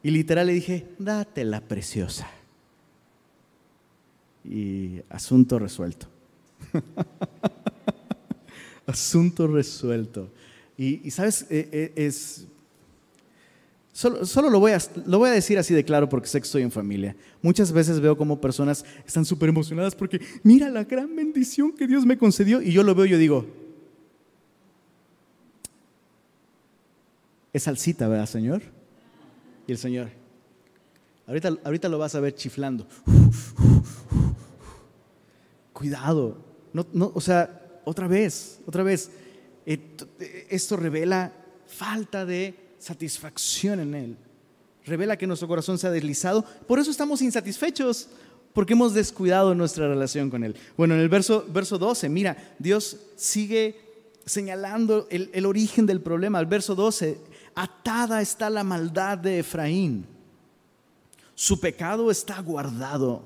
Y 0.03 0.11
literal 0.11 0.47
le 0.47 0.53
dije, 0.53 0.87
date 0.99 1.45
la 1.45 1.61
preciosa. 1.61 2.27
Y 4.43 5.01
asunto 5.09 5.57
resuelto. 5.57 6.07
asunto 8.85 9.47
resuelto. 9.47 10.29
Y, 10.77 11.11
sabes, 11.11 11.45
eh, 11.49 11.69
eh, 11.71 11.93
es... 11.95 12.47
Solo, 13.93 14.49
lo, 14.49 14.59
voy 14.59 14.71
a, 14.71 14.79
lo 15.05 15.19
voy 15.19 15.29
a 15.29 15.33
decir 15.33 15.57
así 15.57 15.73
de 15.73 15.83
claro 15.83 16.07
porque 16.07 16.27
sé 16.27 16.39
que 16.39 16.45
estoy 16.45 16.61
en 16.61 16.71
familia. 16.71 17.15
Muchas 17.41 17.73
veces 17.73 17.99
veo 17.99 18.17
como 18.17 18.39
personas 18.39 18.85
están 19.05 19.25
súper 19.25 19.49
emocionadas 19.49 19.95
porque 19.95 20.21
mira 20.43 20.69
la 20.69 20.85
gran 20.85 21.13
bendición 21.13 21.73
que 21.73 21.87
Dios 21.87 22.05
me 22.05 22.17
concedió 22.17 22.61
y 22.61 22.71
yo 22.71 22.83
lo 22.83 22.95
veo 22.95 23.05
y 23.05 23.09
yo 23.09 23.17
digo, 23.17 23.45
Es 27.53 27.63
salsita, 27.63 28.07
¿verdad, 28.07 28.27
Señor? 28.27 28.61
Y 29.67 29.73
el 29.73 29.77
Señor, 29.77 30.09
ahorita, 31.27 31.57
ahorita 31.63 31.89
lo 31.89 31.97
vas 31.97 32.15
a 32.15 32.19
ver 32.19 32.33
chiflando. 32.33 32.87
Cuidado. 35.73 36.37
No, 36.73 36.85
no, 36.93 37.11
o 37.13 37.19
sea, 37.19 37.60
otra 37.85 38.07
vez, 38.07 38.59
otra 38.65 38.83
vez. 38.83 39.09
Esto 39.65 40.75
revela 40.77 41.31
falta 41.67 42.25
de 42.25 42.55
satisfacción 42.79 43.79
en 43.79 43.95
Él. 43.95 44.17
Revela 44.85 45.17
que 45.17 45.27
nuestro 45.27 45.47
corazón 45.47 45.77
se 45.77 45.87
ha 45.87 45.91
deslizado. 45.91 46.43
Por 46.67 46.79
eso 46.79 46.91
estamos 46.91 47.21
insatisfechos, 47.21 48.09
porque 48.53 48.73
hemos 48.73 48.93
descuidado 48.93 49.55
nuestra 49.55 49.87
relación 49.87 50.29
con 50.29 50.43
Él. 50.43 50.55
Bueno, 50.75 50.95
en 50.95 51.01
el 51.01 51.09
verso, 51.09 51.45
verso 51.47 51.77
12, 51.77 52.09
mira, 52.09 52.55
Dios 52.59 52.97
sigue 53.15 53.79
señalando 54.25 55.07
el, 55.09 55.29
el 55.33 55.45
origen 55.45 55.85
del 55.85 56.01
problema. 56.01 56.39
El 56.39 56.47
verso 56.47 56.75
12 56.75 57.17
atada 57.55 58.21
está 58.21 58.49
la 58.49 58.63
maldad 58.63 59.17
de 59.17 59.39
Efraín. 59.39 60.05
Su 61.35 61.59
pecado 61.59 62.11
está 62.11 62.39
guardado. 62.41 63.23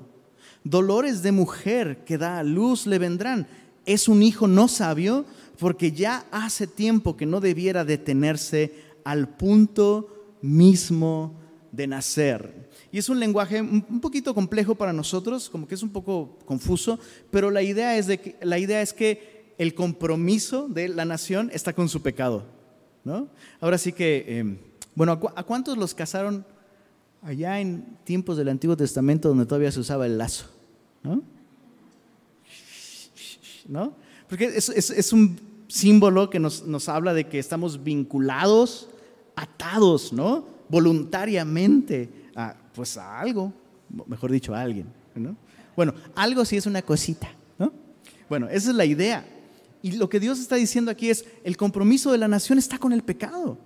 Dolores 0.64 1.22
de 1.22 1.32
mujer 1.32 2.04
que 2.04 2.18
da 2.18 2.38
a 2.38 2.42
luz 2.42 2.86
le 2.86 2.98
vendrán. 2.98 3.46
Es 3.86 4.08
un 4.08 4.22
hijo 4.22 4.46
no 4.46 4.68
sabio 4.68 5.24
porque 5.58 5.92
ya 5.92 6.26
hace 6.30 6.66
tiempo 6.66 7.16
que 7.16 7.24
no 7.24 7.40
debiera 7.40 7.84
detenerse 7.84 8.74
al 9.04 9.28
punto 9.28 10.36
mismo 10.42 11.34
de 11.72 11.86
nacer. 11.86 12.68
Y 12.92 12.98
es 12.98 13.08
un 13.08 13.20
lenguaje 13.20 13.60
un 13.60 14.00
poquito 14.00 14.34
complejo 14.34 14.74
para 14.74 14.92
nosotros, 14.92 15.48
como 15.48 15.66
que 15.66 15.74
es 15.74 15.82
un 15.82 15.90
poco 15.90 16.38
confuso, 16.44 16.98
pero 17.30 17.50
la 17.50 17.62
idea 17.62 17.96
es, 17.96 18.06
de 18.06 18.20
que, 18.20 18.36
la 18.42 18.58
idea 18.58 18.82
es 18.82 18.92
que 18.92 19.54
el 19.58 19.74
compromiso 19.74 20.68
de 20.68 20.88
la 20.88 21.04
nación 21.04 21.50
está 21.52 21.72
con 21.72 21.88
su 21.88 22.02
pecado. 22.02 22.44
Ahora 23.60 23.78
sí 23.78 23.92
que, 23.92 24.24
em, 24.38 24.58
bueno, 24.94 25.12
¿a, 25.12 25.42
cuántos 25.44 25.78
los 25.78 25.94
casaron 25.94 26.44
allá 27.22 27.60
en 27.60 27.96
tiempos 28.04 28.36
del 28.36 28.48
Antiguo 28.48 28.76
Testamento 28.76 29.28
donde 29.28 29.46
todavía 29.46 29.70
se 29.70 29.80
usaba 29.80 30.06
el 30.06 30.18
lazo? 30.18 30.46
¿No? 31.02 31.22
Porque 34.28 34.46
es, 34.56 35.12
un 35.12 35.38
símbolo 35.68 36.30
que 36.30 36.38
nos, 36.38 36.88
habla 36.88 37.14
de 37.14 37.28
que 37.28 37.38
estamos 37.38 37.82
vinculados, 37.82 38.88
atados, 39.34 40.12
¿no? 40.12 40.46
Voluntariamente 40.68 42.10
a, 42.34 42.56
pues 42.74 42.96
a 42.96 43.20
algo, 43.20 43.52
mejor 44.06 44.30
dicho, 44.30 44.54
a 44.54 44.60
alguien, 44.60 44.86
Bueno, 45.74 45.94
algo 46.14 46.44
sí 46.44 46.56
es 46.56 46.66
una 46.66 46.82
cosita, 46.82 47.30
¿no? 47.58 47.72
Bueno, 48.28 48.48
esa 48.48 48.70
es 48.70 48.76
la 48.76 48.84
idea. 48.84 49.26
Y 49.82 49.92
lo 49.92 50.08
que 50.08 50.18
Dios 50.18 50.40
está 50.40 50.56
diciendo 50.56 50.90
aquí 50.90 51.10
es, 51.10 51.24
el 51.44 51.56
compromiso 51.56 52.10
de 52.10 52.18
la 52.18 52.28
nación 52.28 52.58
está 52.58 52.78
con 52.78 52.92
el 52.92 53.02
pecado. 53.02 53.58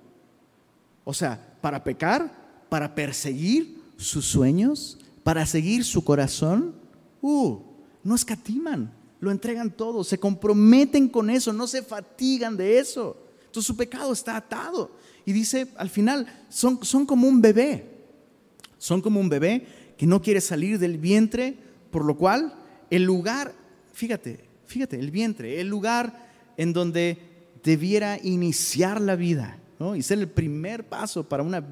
O 1.04 1.14
sea, 1.14 1.56
para 1.60 1.82
pecar, 1.82 2.30
para 2.68 2.94
perseguir 2.94 3.80
sus 3.96 4.26
sueños, 4.26 4.98
para 5.22 5.46
seguir 5.46 5.84
su 5.84 6.04
corazón, 6.04 6.74
uh, 7.22 7.58
no 8.02 8.14
escatiman, 8.14 8.92
lo 9.20 9.30
entregan 9.30 9.70
todo, 9.70 10.02
se 10.02 10.18
comprometen 10.18 11.08
con 11.08 11.30
eso, 11.30 11.52
no 11.52 11.66
se 11.66 11.82
fatigan 11.82 12.56
de 12.56 12.78
eso. 12.78 13.16
Entonces 13.40 13.66
su 13.66 13.76
pecado 13.76 14.12
está 14.12 14.36
atado. 14.36 14.96
Y 15.24 15.32
dice, 15.32 15.68
al 15.76 15.90
final, 15.90 16.26
son, 16.48 16.84
son 16.84 17.04
como 17.06 17.28
un 17.28 17.42
bebé. 17.42 17.86
Son 18.78 19.02
como 19.02 19.20
un 19.20 19.28
bebé 19.28 19.66
que 19.98 20.06
no 20.06 20.22
quiere 20.22 20.40
salir 20.40 20.78
del 20.78 20.96
vientre, 20.96 21.56
por 21.90 22.04
lo 22.04 22.16
cual 22.16 22.54
el 22.88 23.04
lugar, 23.04 23.54
fíjate, 23.92 24.48
fíjate, 24.64 24.98
el 24.98 25.10
vientre, 25.10 25.60
el 25.60 25.68
lugar 25.68 26.30
en 26.56 26.72
donde 26.72 27.18
debiera 27.62 28.18
iniciar 28.22 29.00
la 29.00 29.16
vida 29.16 29.58
y 29.94 30.02
ser 30.02 30.18
el 30.18 30.28
primer 30.28 30.88
paso 30.88 31.28
para 31.28 31.42
una 31.42 31.64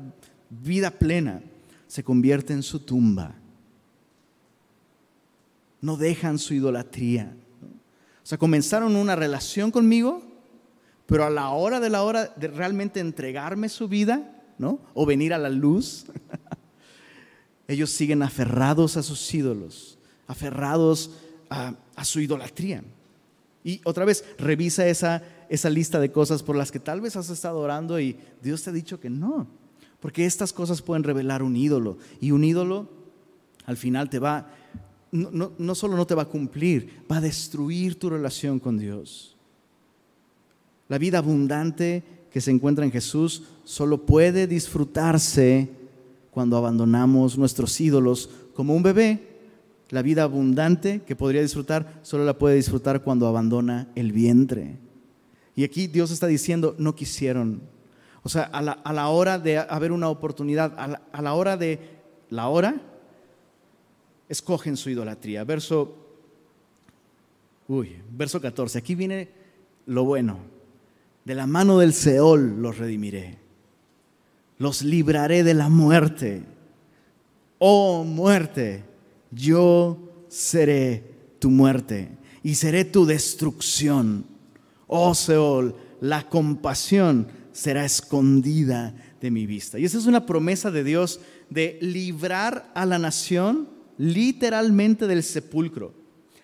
vida 0.50 0.90
plena, 0.90 1.42
se 1.86 2.02
convierte 2.02 2.52
en 2.52 2.62
su 2.62 2.80
tumba. 2.80 3.34
No 5.80 5.96
dejan 5.96 6.38
su 6.38 6.54
idolatría. 6.54 7.34
O 8.22 8.26
sea, 8.28 8.38
comenzaron 8.38 8.96
una 8.96 9.16
relación 9.16 9.70
conmigo, 9.70 10.22
pero 11.06 11.24
a 11.24 11.30
la 11.30 11.48
hora 11.50 11.80
de 11.80 11.88
la 11.88 12.02
hora 12.02 12.26
de 12.36 12.48
realmente 12.48 13.00
entregarme 13.00 13.68
su 13.68 13.88
vida, 13.88 14.44
¿no? 14.58 14.80
O 14.92 15.06
venir 15.06 15.32
a 15.32 15.38
la 15.38 15.48
luz, 15.48 16.06
ellos 17.68 17.90
siguen 17.90 18.22
aferrados 18.22 18.96
a 18.96 19.02
sus 19.02 19.32
ídolos, 19.32 19.98
aferrados 20.26 21.12
a, 21.48 21.74
su 22.04 22.20
idolatría. 22.20 22.82
Y 23.64 23.80
otra 23.84 24.04
vez, 24.04 24.24
revisa 24.38 24.86
esa, 24.86 25.22
esa 25.48 25.70
lista 25.70 25.98
de 25.98 26.12
cosas 26.12 26.42
por 26.42 26.56
las 26.56 26.70
que 26.70 26.80
tal 26.80 27.00
vez 27.00 27.16
has 27.16 27.30
estado 27.30 27.58
orando 27.58 27.98
y 27.98 28.18
Dios 28.42 28.62
te 28.62 28.70
ha 28.70 28.72
dicho 28.72 29.00
que 29.00 29.10
no. 29.10 29.46
Porque 30.00 30.26
estas 30.26 30.52
cosas 30.52 30.82
pueden 30.82 31.02
revelar 31.02 31.42
un 31.42 31.56
ídolo. 31.56 31.98
Y 32.20 32.30
un 32.30 32.44
ídolo 32.44 32.88
al 33.66 33.76
final 33.76 34.08
te 34.08 34.18
va, 34.18 34.50
no, 35.10 35.52
no, 35.56 35.74
solo 35.74 35.96
no 35.96 36.06
te 36.06 36.14
va 36.14 36.22
a 36.22 36.28
cumplir, 36.28 37.02
va 37.10 37.16
a 37.16 37.22
destruir 37.22 37.98
tu 37.98 38.10
relación 38.10 38.58
con 38.58 38.78
Dios. 38.78 39.36
La 40.88 40.98
vida 40.98 41.18
abundante 41.18 42.02
que 42.30 42.40
se 42.40 42.50
encuentra 42.50 42.84
en 42.84 42.92
Jesús 42.92 43.44
solo 43.64 44.04
puede 44.04 44.46
disfrutarse 44.46 45.70
cuando 46.30 46.56
abandonamos 46.56 47.36
nuestros 47.36 47.80
ídolos 47.80 48.30
como 48.54 48.74
un 48.74 48.82
bebé 48.82 49.28
la 49.90 50.02
vida 50.02 50.24
abundante 50.24 51.02
que 51.06 51.16
podría 51.16 51.40
disfrutar, 51.40 52.00
solo 52.02 52.24
la 52.24 52.36
puede 52.36 52.56
disfrutar 52.56 53.02
cuando 53.02 53.26
abandona 53.26 53.88
el 53.94 54.12
vientre. 54.12 54.78
Y 55.54 55.64
aquí 55.64 55.86
Dios 55.86 56.10
está 56.10 56.26
diciendo, 56.26 56.74
no 56.78 56.94
quisieron. 56.94 57.62
O 58.22 58.28
sea, 58.28 58.42
a 58.42 58.92
la, 58.92 59.08
hora 59.08 59.38
de 59.38 59.58
haber 59.58 59.92
una 59.92 60.08
oportunidad, 60.08 60.74
a 60.76 61.22
la, 61.22 61.34
hora 61.34 61.56
de 61.56 61.80
la 62.28 62.48
hora, 62.48 62.82
escogen 64.28 64.76
su 64.76 64.90
idolatría. 64.90 65.44
Verso, 65.44 65.96
uy, 67.66 67.96
verso 68.10 68.40
14. 68.40 68.78
Aquí 68.78 68.94
viene 68.94 69.28
lo 69.86 70.04
bueno. 70.04 70.38
De 71.24 71.34
la 71.34 71.46
mano 71.46 71.78
del 71.78 71.92
Seol 71.92 72.60
los 72.60 72.78
redimiré. 72.78 73.38
Los 74.58 74.82
libraré 74.82 75.44
de 75.44 75.54
la 75.54 75.68
muerte. 75.68 76.42
Oh 77.58 78.04
muerte, 78.04 78.84
yo 79.30 79.98
seré 80.28 81.02
tu 81.38 81.50
muerte 81.50 82.08
y 82.42 82.54
seré 82.54 82.84
tu 82.84 83.04
destrucción. 83.04 84.24
Oh 84.86 85.14
Seol, 85.14 85.74
la 86.00 86.28
compasión 86.28 87.28
será 87.52 87.84
escondida 87.84 88.94
de 89.20 89.30
mi 89.30 89.46
vista. 89.46 89.78
Y 89.78 89.84
esa 89.84 89.98
es 89.98 90.06
una 90.06 90.26
promesa 90.26 90.70
de 90.70 90.84
Dios 90.84 91.20
de 91.50 91.78
librar 91.80 92.70
a 92.74 92.86
la 92.86 92.98
nación 92.98 93.68
literalmente 93.98 95.06
del 95.06 95.22
sepulcro. 95.22 95.92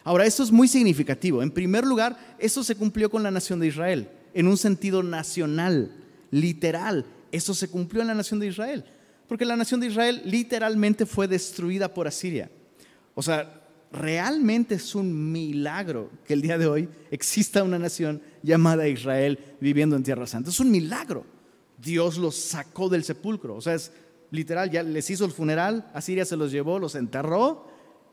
Ahora, 0.03 0.27
esto 0.27 0.43
es 0.43 0.53
muy 0.53 0.69
significativo. 0.69 1.43
En 1.43 1.51
primer 1.51 1.87
lugar, 1.87 2.37
eso 2.39 2.63
se 2.63 2.75
cumplió 2.75 3.11
con 3.11 3.23
la 3.23 3.31
nación 3.31 3.59
de 3.59 3.69
Israel, 3.69 4.09
en 4.35 4.47
un 4.47 4.59
sentido 4.59 5.03
nacional, 5.03 5.93
literal. 6.31 7.07
Eso 7.33 7.55
se 7.55 7.69
cumplió 7.69 8.03
en 8.03 8.09
la 8.09 8.15
nación 8.15 8.39
de 8.39 8.49
Israel, 8.49 8.85
porque 9.27 9.47
la 9.47 9.57
nación 9.57 9.81
de 9.81 9.87
Israel 9.87 10.21
literalmente 10.27 11.07
fue 11.07 11.27
destruida 11.27 11.93
por 11.95 12.07
Asiria. 12.07 12.51
O 13.15 13.23
sea, 13.23 13.63
realmente 13.91 14.75
es 14.75 14.95
un 14.95 15.33
milagro 15.33 16.11
que 16.27 16.35
el 16.35 16.43
día 16.43 16.59
de 16.59 16.67
hoy 16.67 16.89
exista 17.11 17.63
una 17.63 17.79
nación 17.79 18.21
llamada 18.43 18.89
Israel 18.89 19.39
viviendo 19.61 19.97
en 19.97 20.03
Tierra 20.03 20.27
Santa. 20.27 20.51
Es 20.51 20.61
un 20.61 20.71
milagro. 20.71 21.25
Dios 21.79 22.19
los 22.19 22.37
sacó 22.37 22.89
del 22.89 23.05
sepulcro. 23.05 23.55
O 23.55 23.61
sea, 23.61 23.75
es 23.75 23.93
literal, 24.35 24.71
ya 24.71 24.83
les 24.83 25.09
hizo 25.11 25.25
el 25.25 25.31
funeral, 25.31 25.91
Asiria 25.95 26.25
se 26.25 26.37
los 26.37 26.51
llevó, 26.51 26.79
los 26.79 26.95
enterró 26.95 27.67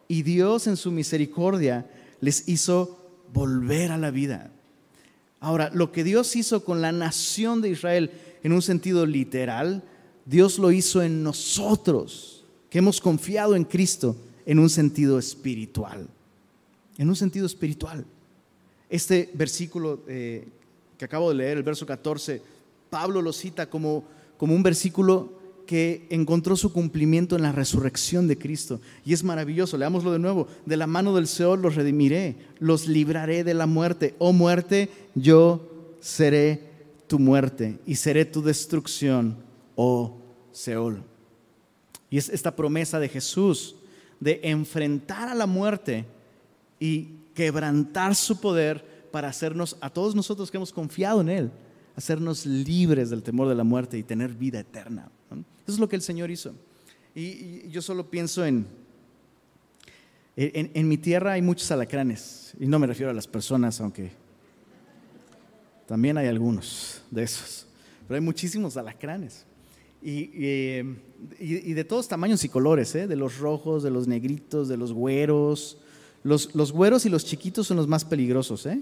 y 0.07 0.23
Dios 0.23 0.67
en 0.67 0.77
su 0.77 0.91
misericordia 0.91 1.89
les 2.19 2.47
hizo 2.47 3.09
volver 3.33 3.91
a 3.91 3.97
la 3.97 4.11
vida. 4.11 4.51
Ahora, 5.39 5.71
lo 5.73 5.91
que 5.91 6.03
Dios 6.03 6.35
hizo 6.35 6.63
con 6.63 6.81
la 6.81 6.91
nación 6.91 7.61
de 7.61 7.69
Israel 7.69 8.11
en 8.43 8.53
un 8.53 8.61
sentido 8.61 9.05
literal, 9.05 9.83
Dios 10.25 10.59
lo 10.59 10.71
hizo 10.71 11.01
en 11.01 11.23
nosotros, 11.23 12.45
que 12.69 12.77
hemos 12.77 13.01
confiado 13.01 13.55
en 13.55 13.63
Cristo 13.63 14.15
en 14.45 14.59
un 14.59 14.69
sentido 14.69 15.17
espiritual. 15.17 16.07
En 16.97 17.09
un 17.09 17.15
sentido 17.15 17.45
espiritual. 17.45 18.05
Este 18.89 19.31
versículo 19.33 20.03
eh, 20.07 20.47
que 20.97 21.05
acabo 21.05 21.29
de 21.29 21.35
leer, 21.35 21.57
el 21.57 21.63
verso 21.63 21.85
14, 21.85 22.41
Pablo 22.89 23.21
lo 23.21 23.33
cita 23.33 23.69
como, 23.69 24.03
como 24.37 24.53
un 24.53 24.61
versículo 24.61 25.40
que 25.71 26.05
encontró 26.09 26.57
su 26.57 26.73
cumplimiento 26.73 27.37
en 27.37 27.43
la 27.43 27.53
resurrección 27.53 28.27
de 28.27 28.37
Cristo. 28.37 28.81
Y 29.05 29.13
es 29.13 29.23
maravilloso, 29.23 29.77
leámoslo 29.77 30.11
de 30.11 30.19
nuevo. 30.19 30.49
De 30.65 30.75
la 30.75 30.85
mano 30.85 31.15
del 31.15 31.27
Seol 31.27 31.61
los 31.61 31.75
redimiré, 31.75 32.35
los 32.59 32.89
libraré 32.89 33.45
de 33.45 33.53
la 33.53 33.67
muerte. 33.67 34.13
Oh 34.17 34.33
muerte, 34.33 34.89
yo 35.15 35.95
seré 36.01 36.71
tu 37.07 37.19
muerte 37.19 37.79
y 37.85 37.95
seré 37.95 38.25
tu 38.25 38.41
destrucción, 38.41 39.37
oh 39.77 40.17
Seol. 40.51 41.05
Y 42.09 42.17
es 42.17 42.27
esta 42.27 42.53
promesa 42.53 42.99
de 42.99 43.07
Jesús 43.07 43.77
de 44.19 44.41
enfrentar 44.43 45.29
a 45.29 45.35
la 45.35 45.45
muerte 45.45 46.03
y 46.81 47.11
quebrantar 47.33 48.13
su 48.15 48.41
poder 48.41 49.07
para 49.09 49.29
hacernos, 49.29 49.77
a 49.79 49.89
todos 49.89 50.15
nosotros 50.15 50.51
que 50.51 50.57
hemos 50.57 50.73
confiado 50.73 51.21
en 51.21 51.29
Él, 51.29 51.51
hacernos 51.95 52.45
libres 52.45 53.09
del 53.09 53.23
temor 53.23 53.47
de 53.47 53.55
la 53.55 53.63
muerte 53.63 53.97
y 53.97 54.03
tener 54.03 54.33
vida 54.33 54.59
eterna. 54.59 55.09
Eso 55.31 55.73
es 55.73 55.79
lo 55.79 55.89
que 55.89 55.95
el 55.95 56.01
Señor 56.01 56.31
hizo. 56.31 56.53
Y, 57.15 57.69
yo 57.69 57.81
solo 57.81 58.09
pienso 58.09 58.45
en, 58.45 58.65
en, 60.35 60.87
mi 60.87 60.97
tierra 60.97 61.33
hay 61.33 61.41
muchos 61.41 61.69
alacranes, 61.71 62.53
y 62.59 62.65
no 62.65 62.79
me 62.79 62.87
refiero 62.87 63.11
a 63.11 63.13
las 63.13 63.27
personas, 63.27 63.79
aunque 63.81 64.11
también 65.87 66.17
hay 66.17 66.27
algunos 66.27 67.01
de 67.11 67.23
esos, 67.23 67.67
pero 68.07 68.15
hay 68.15 68.21
muchísimos 68.21 68.77
alacranes. 68.77 69.45
Y, 70.01 70.31
y, 71.39 71.73
de 71.73 71.83
todos 71.83 72.07
tamaños 72.07 72.43
y 72.43 72.49
colores, 72.49 72.95
¿eh? 72.95 73.07
de 73.07 73.15
los 73.15 73.37
rojos, 73.37 73.83
de 73.83 73.91
los 73.91 74.07
negritos, 74.07 74.67
de 74.67 74.77
los 74.77 74.93
güeros. 74.93 75.77
Los, 76.23 76.55
los 76.55 76.71
güeros 76.71 77.05
y 77.05 77.09
los 77.09 77.25
chiquitos 77.25 77.67
son 77.67 77.77
los 77.77 77.87
más 77.87 78.03
peligrosos. 78.03 78.65
¿eh? 78.65 78.81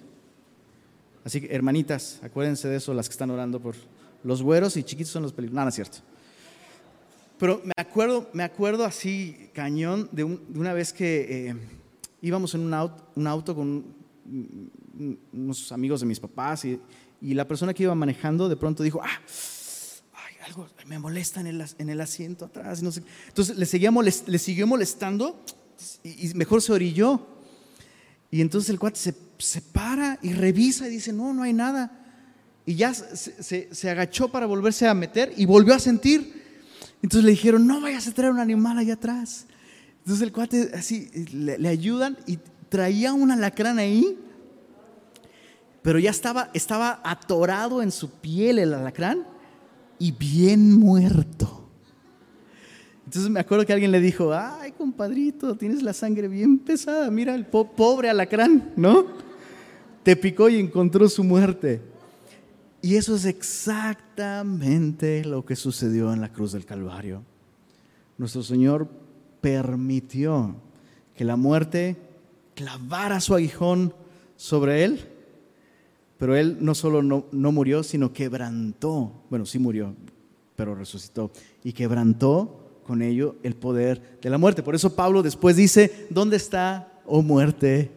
Así 1.26 1.42
que, 1.42 1.54
hermanitas, 1.54 2.20
acuérdense 2.24 2.70
de 2.70 2.78
eso, 2.78 2.94
las 2.94 3.10
que 3.10 3.14
están 3.14 3.32
orando 3.32 3.60
por 3.60 3.76
los 4.24 4.42
güeros 4.42 4.78
y 4.78 4.84
chiquitos 4.84 5.12
son 5.12 5.24
los 5.24 5.34
peligrosos. 5.34 5.56
Nada, 5.56 5.66
no, 5.66 5.70
es 5.70 5.76
cierto. 5.76 5.98
Pero 7.40 7.62
me 7.64 7.74
acuerdo, 7.78 8.30
me 8.34 8.44
acuerdo 8.44 8.86
así, 8.86 9.50
cañón, 9.54 10.10
de, 10.12 10.24
una 10.26 10.74
vez 10.74 10.94
que 10.94 11.48
eh, 11.50 11.56
íbamos 12.22 12.54
en 12.54 12.62
un 12.62 12.74
auto, 12.74 13.04
un 13.16 13.26
auto 13.26 13.56
con 13.56 13.86
unos 15.34 15.72
amigos 15.72 16.02
de 16.02 16.06
mis 16.06 16.20
papás 16.20 16.66
y, 16.66 16.80
y 17.22 17.34
la 17.34 17.48
persona 17.48 17.74
que 17.74 17.84
iba 17.84 17.96
manejando 17.96 18.48
de 18.48 18.58
pronto 18.58 18.84
dijo, 18.84 19.02
ah, 19.02 19.22
algo 20.46 20.68
me 20.86 21.00
molesta 21.00 21.40
en 21.42 21.48
el, 21.48 21.66
en 21.78 21.90
el 21.90 22.02
asiento 22.02 22.46
atrás. 22.46 22.82
No 22.82 22.92
sé. 22.92 23.04
Entonces 23.28 23.58
le, 23.58 23.66
seguía 23.66 23.92
le 23.92 24.40
siguió 24.40 24.68
molestando 24.68 25.44
y, 26.04 26.34
mejor 26.34 26.62
se 26.62 26.74
orilló. 26.74 27.26
Y 28.32 28.42
entonces 28.42 28.70
el 28.70 28.80
cuate 28.80 29.00
se, 29.00 29.16
se, 29.38 29.62
para 29.62 30.20
y 30.22 30.34
revisa 30.34 30.88
y 30.88 30.92
dice, 30.92 31.14
no, 31.14 31.34
no 31.34 31.44
hay 31.44 31.54
nada. 31.54 31.96
Y 32.66 32.76
ya 32.76 32.94
se, 32.94 33.74
se, 33.74 33.90
agachó 33.90 34.30
para 34.30 34.46
volverse 34.46 34.88
a 34.88 34.94
meter 34.94 35.34
y 35.38 35.46
volvió 35.46 35.74
a 35.74 35.80
sentir. 35.80 36.49
Entonces 37.02 37.24
le 37.24 37.32
dijeron, 37.32 37.66
no 37.66 37.82
vayas 37.82 38.08
a 38.08 38.14
traer 38.14 38.32
un 38.32 38.40
animal 38.40 38.78
allá 38.78 38.96
atrás. 38.96 39.48
Entonces 40.00 40.22
el 40.22 40.32
cuate 40.32 40.72
así 40.74 41.10
le, 41.34 41.68
ayudan 41.68 42.18
y 42.26 42.40
traía 42.68 43.14
un 43.14 43.32
alacrán 43.32 43.80
ahí, 43.80 44.18
pero 45.82 46.00
ya 46.00 46.10
estaba, 46.10 46.50
estaba 46.54 47.00
atorado 47.04 47.82
en 47.82 47.92
su 47.92 48.10
piel 48.10 48.60
el 48.60 48.74
alacrán 48.74 49.26
y 49.98 50.12
bien 50.12 50.74
muerto. 50.74 51.70
Entonces 53.06 53.32
me 53.32 53.40
acuerdo 53.40 53.66
que 53.66 53.74
alguien 53.74 53.92
le 53.92 54.00
dijo, 54.00 54.34
ay, 54.34 54.72
compadrito, 54.74 55.56
tienes 55.56 55.82
la 55.82 55.94
sangre 55.94 56.28
bien 56.28 56.60
pesada, 56.60 57.10
mira 57.10 57.34
el 57.34 57.46
pobre 57.46 58.10
alacrán, 58.10 58.72
¿no? 58.76 59.08
Te 60.04 60.16
picó 60.16 60.48
y 60.50 60.60
encontró 60.60 61.10
su 61.10 61.24
muerte. 61.24 61.82
Y 62.82 62.96
eso 62.96 63.16
es 63.16 63.26
exactamente 63.26 65.26
lo 65.26 65.46
que 65.46 65.56
sucedió 65.56 66.14
en 66.14 66.22
la 66.22 66.32
cruz 66.32 66.54
del 66.54 66.66
Calvario. 66.66 67.24
Nuestro 68.18 68.44
Señor 68.44 68.88
permitió 69.42 70.56
que 71.16 71.26
la 71.26 71.36
muerte 71.36 71.98
clavara 72.56 73.20
su 73.20 73.36
aguijón 73.36 73.94
sobre 74.36 74.86
él 74.86 75.08
pero 76.20 76.36
él 76.36 76.58
no 76.60 76.76
solo 76.76 77.02
no, 77.02 77.24
murió, 77.32 77.82
sino 77.82 78.12
quebrantó, 78.12 79.24
bueno, 79.30 79.46
sí 79.46 79.58
murió, 79.58 79.96
pero 80.58 80.76
resucitó, 80.76 81.32
y 81.64 81.72
quebrantó 81.72 82.82
con 82.84 83.02
ello 83.02 83.38
el 83.42 83.56
poder 83.56 84.20
de 84.22 84.30
la 84.30 84.38
muerte. 84.38 84.62
Por 84.62 84.76
eso 84.76 84.98
Pablo 84.98 85.24
después 85.24 85.56
dice, 85.56 86.08
¿dónde 86.10 86.36
está, 86.36 86.92
oh 87.06 87.22
muerte, 87.22 87.90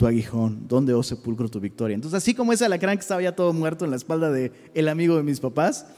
tu 0.00 0.06
aguijón? 0.06 0.66
¿Dónde, 0.66 0.94
oh 0.94 1.02
sepulcro, 1.02 1.50
tu 1.50 1.60
victoria? 1.60 1.94
Entonces, 1.94 2.16
así 2.16 2.32
como 2.32 2.54
ese 2.54 2.64
alacrán 2.64 2.96
que 2.96 3.02
estaba 3.02 3.20
ya 3.20 3.36
todo 3.36 3.52
muerto 3.52 3.84
en 3.84 3.90
la 3.90 3.98
espalda 3.98 4.30
del 4.30 4.50
el 4.72 4.88
amigo 4.88 5.14
de 5.18 5.22
mis 5.22 5.40
papás, 5.40 5.88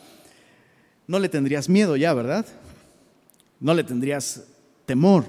no 1.06 1.20
le 1.20 1.28
tendrías 1.28 1.68
miedo 1.68 1.94
ya, 1.94 2.12
¿verdad? 2.12 2.44
No 3.60 3.72
le 3.74 3.84
tendrías 3.84 4.42
temor. 4.86 5.24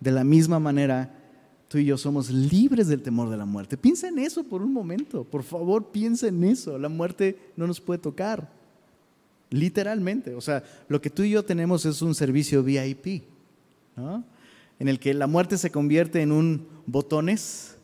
De 0.00 0.10
la 0.10 0.24
misma 0.24 0.58
manera, 0.58 1.14
tú 1.68 1.78
y 1.78 1.84
yo 1.84 1.96
somos 1.96 2.30
libres 2.30 2.88
del 2.88 3.00
temor 3.00 3.30
de 3.30 3.36
la 3.36 3.44
muerte. 3.44 3.76
Piensa 3.76 4.08
en 4.08 4.18
eso 4.18 4.42
por 4.42 4.60
un 4.60 4.72
momento. 4.72 5.22
Por 5.22 5.44
favor, 5.44 5.92
piensa 5.92 6.26
en 6.26 6.42
eso. 6.42 6.78
La 6.78 6.88
muerte 6.88 7.38
no 7.54 7.68
nos 7.68 7.80
puede 7.80 8.00
tocar. 8.00 8.50
Literalmente. 9.50 10.34
O 10.34 10.40
sea, 10.40 10.64
lo 10.88 11.00
que 11.00 11.10
tú 11.10 11.22
y 11.22 11.30
yo 11.30 11.44
tenemos 11.44 11.86
es 11.86 12.02
un 12.02 12.16
servicio 12.16 12.64
VIP, 12.64 13.22
en 14.80 14.88
el 14.88 14.98
que 14.98 15.14
la 15.14 15.28
muerte 15.28 15.56
se 15.56 15.70
convierte 15.70 16.22
en 16.22 16.32
un 16.32 16.66
botones 16.86 17.76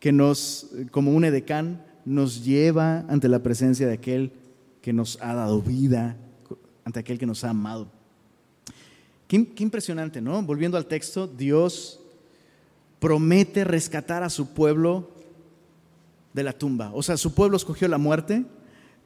que 0.00 0.12
nos, 0.12 0.70
como 0.90 1.12
un 1.12 1.24
edecán, 1.24 1.84
nos 2.04 2.44
lleva 2.44 3.00
ante 3.08 3.28
la 3.28 3.42
presencia 3.42 3.86
de 3.86 3.94
aquel 3.94 4.32
que 4.80 4.92
nos 4.92 5.18
ha 5.20 5.34
dado 5.34 5.60
vida, 5.60 6.16
ante 6.84 7.00
aquel 7.00 7.18
que 7.18 7.26
nos 7.26 7.42
ha 7.44 7.50
amado. 7.50 7.88
Qué, 9.26 9.36
impresionante, 9.58 10.20
¿no? 10.20 10.40
Volviendo 10.42 10.76
al 10.76 10.86
texto, 10.86 11.26
Dios 11.26 12.00
promete 13.00 13.64
rescatar 13.64 14.22
a 14.22 14.30
su 14.30 14.54
pueblo 14.54 15.10
de 16.32 16.44
la 16.44 16.52
tumba. 16.52 16.92
O 16.94 17.02
sea, 17.02 17.16
su 17.16 17.34
pueblo 17.34 17.56
escogió 17.56 17.88
la 17.88 17.98
muerte, 17.98 18.44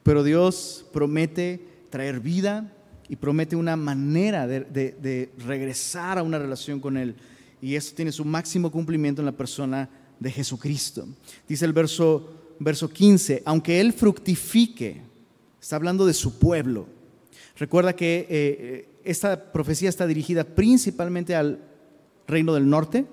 pero 0.02 0.22
Dios 0.22 0.84
promete 0.92 1.64
traer 1.88 2.20
vida 2.20 2.70
y 3.08 3.16
promete 3.16 3.56
una 3.56 3.76
manera 3.76 4.46
de, 4.46 4.60
de, 4.60 5.32
regresar 5.46 6.18
a 6.18 6.22
una 6.22 6.38
relación 6.38 6.80
con 6.80 6.98
Él. 6.98 7.16
Y 7.62 7.74
eso 7.74 7.94
tiene 7.94 8.12
su 8.12 8.24
máximo 8.24 8.70
cumplimiento 8.70 9.22
en 9.22 9.26
la 9.26 9.32
persona 9.32 9.88
de 10.20 10.30
Jesucristo. 10.30 11.08
Dice 11.48 11.64
el 11.64 11.72
verso, 11.72 12.30
verso 12.60 12.88
15, 12.88 13.42
aunque 13.44 13.80
Él 13.80 13.92
fructifique, 13.92 15.02
está 15.60 15.76
hablando 15.76 16.06
de 16.06 16.14
su 16.14 16.38
pueblo. 16.38 16.86
Recuerda 17.56 17.94
que 17.94 18.20
eh, 18.20 18.26
eh, 18.30 18.88
esta 19.04 19.52
profecía 19.52 19.88
está 19.88 20.06
dirigida 20.06 20.44
principalmente 20.44 21.34
al 21.34 21.58
reino 22.28 22.54
del 22.54 22.68
norte, 22.68 23.06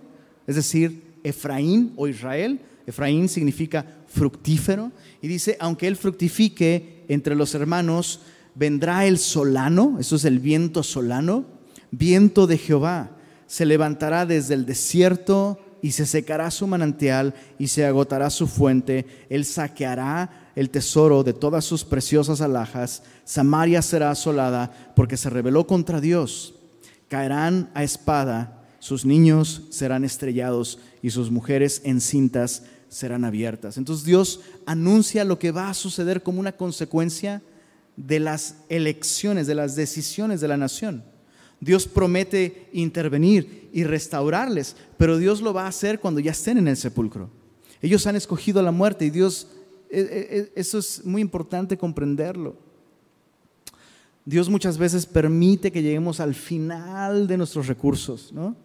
es 0.46 0.56
decir, 0.56 1.02
Efraín 1.24 1.94
o 1.96 2.08
Israel. 2.08 2.62
Efraín 2.86 3.28
significa 3.28 3.86
fructífero 4.08 4.92
y 5.22 5.28
dice, 5.28 5.58
aunque 5.60 5.88
él 5.88 5.96
fructifique 5.96 7.04
entre 7.08 7.36
los 7.36 7.54
hermanos, 7.56 8.22
vendrá 8.56 9.06
el 9.06 9.18
solano, 9.18 9.98
eso 10.00 10.16
es 10.16 10.26
el 10.26 10.40
viento 10.40 10.84
solano, 10.84 11.46
viento 11.92 12.48
de 12.48 12.58
Jehová, 12.58 13.12
se 13.46 13.66
levantará 13.66 14.26
desde 14.26 14.54
el 14.54 14.66
desierto 14.66 15.60
y 15.82 15.92
se 15.92 16.06
secará 16.06 16.50
su 16.52 16.68
manantial 16.68 17.34
y 17.60 17.68
se 17.68 17.86
agotará 17.86 18.30
su 18.30 18.48
fuente, 18.48 19.06
él 19.30 19.46
saqueará 19.46 20.52
el 20.56 20.70
tesoro 20.70 21.24
de 21.24 21.34
todas 21.34 21.66
sus 21.66 21.84
preciosas 21.84 22.42
alhajas, 22.42 23.04
Samaria 23.26 23.82
será 23.82 24.12
asolada 24.12 24.72
porque 24.96 25.18
se 25.18 25.30
rebeló 25.30 25.68
contra 25.68 26.02
Dios, 26.02 26.56
caerán 27.08 27.70
a 27.74 27.84
espada, 27.84 28.64
sus 28.80 29.06
niños 29.06 29.64
serán 29.70 30.04
estrellados 30.04 30.80
y 31.02 31.10
sus 31.12 31.30
mujeres 31.30 31.82
encintas 31.84 32.64
serán 32.90 33.26
abiertas. 33.26 33.78
Entonces 33.78 34.06
Dios 34.06 34.42
anuncia 34.66 35.26
lo 35.26 35.40
que 35.40 35.52
va 35.52 35.70
a 35.70 35.74
suceder 35.74 36.24
como 36.24 36.40
una 36.40 36.54
consecuencia 36.54 37.42
de 37.96 38.20
las 38.20 38.56
elecciones, 38.70 39.48
de 39.48 39.56
las 39.56 39.76
decisiones 39.76 40.40
de 40.42 40.48
la 40.48 40.58
nación. 40.58 41.04
Dios 41.60 41.88
promete 41.88 42.70
intervenir 42.74 43.70
y 43.74 43.84
restaurarles, 43.84 44.76
pero 44.98 45.18
Dios 45.18 45.42
lo 45.42 45.54
va 45.54 45.64
a 45.64 45.70
hacer 45.70 46.00
cuando 46.00 46.20
ya 46.20 46.32
estén 46.32 46.58
en 46.58 46.68
el 46.68 46.78
sepulcro. 46.78 47.30
Ellos 47.82 48.06
han 48.08 48.16
escogido 48.16 48.62
la 48.62 48.72
muerte 48.72 49.06
y 49.06 49.10
Dios, 49.10 49.48
e, 49.90 50.00
e, 50.00 50.38
e, 50.40 50.52
eso 50.56 50.78
es 50.78 51.04
muy 51.06 51.22
importante 51.22 51.78
comprenderlo. 51.78 52.56
Dios 54.26 54.50
muchas 54.50 54.78
veces 54.78 55.06
permite 55.06 55.72
que 55.72 55.82
lleguemos 55.82 56.20
al 56.20 56.36
final 56.36 57.28
de 57.28 57.38
nuestros 57.38 57.68
recursos, 57.68 58.34
¿no? 58.34 58.56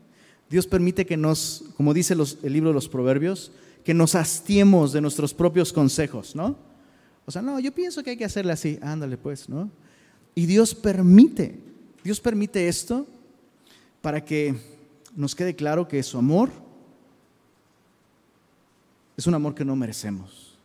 Dios 0.50 0.66
permite 0.66 1.06
que 1.06 1.16
nos, 1.16 1.64
como 1.76 1.94
dice 1.94 2.14
el 2.14 2.52
libro 2.52 2.70
de 2.70 2.74
los 2.74 2.88
Proverbios, 2.88 3.52
que 3.84 3.94
nos 3.94 4.14
hastiemos 4.14 4.92
de 4.92 5.00
nuestros 5.00 5.32
propios 5.32 5.72
consejos, 5.72 6.36
¿no? 6.36 6.56
O 7.24 7.30
sea, 7.30 7.42
no, 7.42 7.58
yo 7.60 7.72
pienso 7.72 8.02
que 8.02 8.10
hay 8.10 8.16
que 8.16 8.24
hacerle 8.24 8.52
así, 8.52 8.78
ándale 8.82 9.16
pues, 9.16 9.48
¿no? 9.48 9.70
Y 10.34 10.46
Dios 10.46 10.74
permite, 10.74 11.60
Dios 12.04 12.20
permite 12.20 12.68
esto 12.68 13.06
para 14.00 14.24
que 14.24 14.54
nos 15.14 15.34
quede 15.34 15.54
claro 15.54 15.86
que 15.86 16.02
su 16.02 16.18
amor 16.18 16.50
es 19.16 19.26
un 19.26 19.34
amor 19.34 19.54
que 19.54 19.64
no 19.64 19.76
merecemos. 19.76 20.56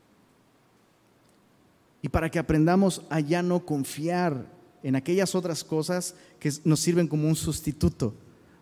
Y 2.01 2.09
para 2.09 2.29
que 2.29 2.39
aprendamos 2.39 3.01
a 3.09 3.19
ya 3.19 3.43
no 3.43 3.65
confiar 3.65 4.45
en 4.83 4.95
aquellas 4.95 5.35
otras 5.35 5.63
cosas 5.63 6.15
que 6.39 6.51
nos 6.63 6.79
sirven 6.79 7.07
como 7.07 7.27
un 7.27 7.35
sustituto 7.35 8.13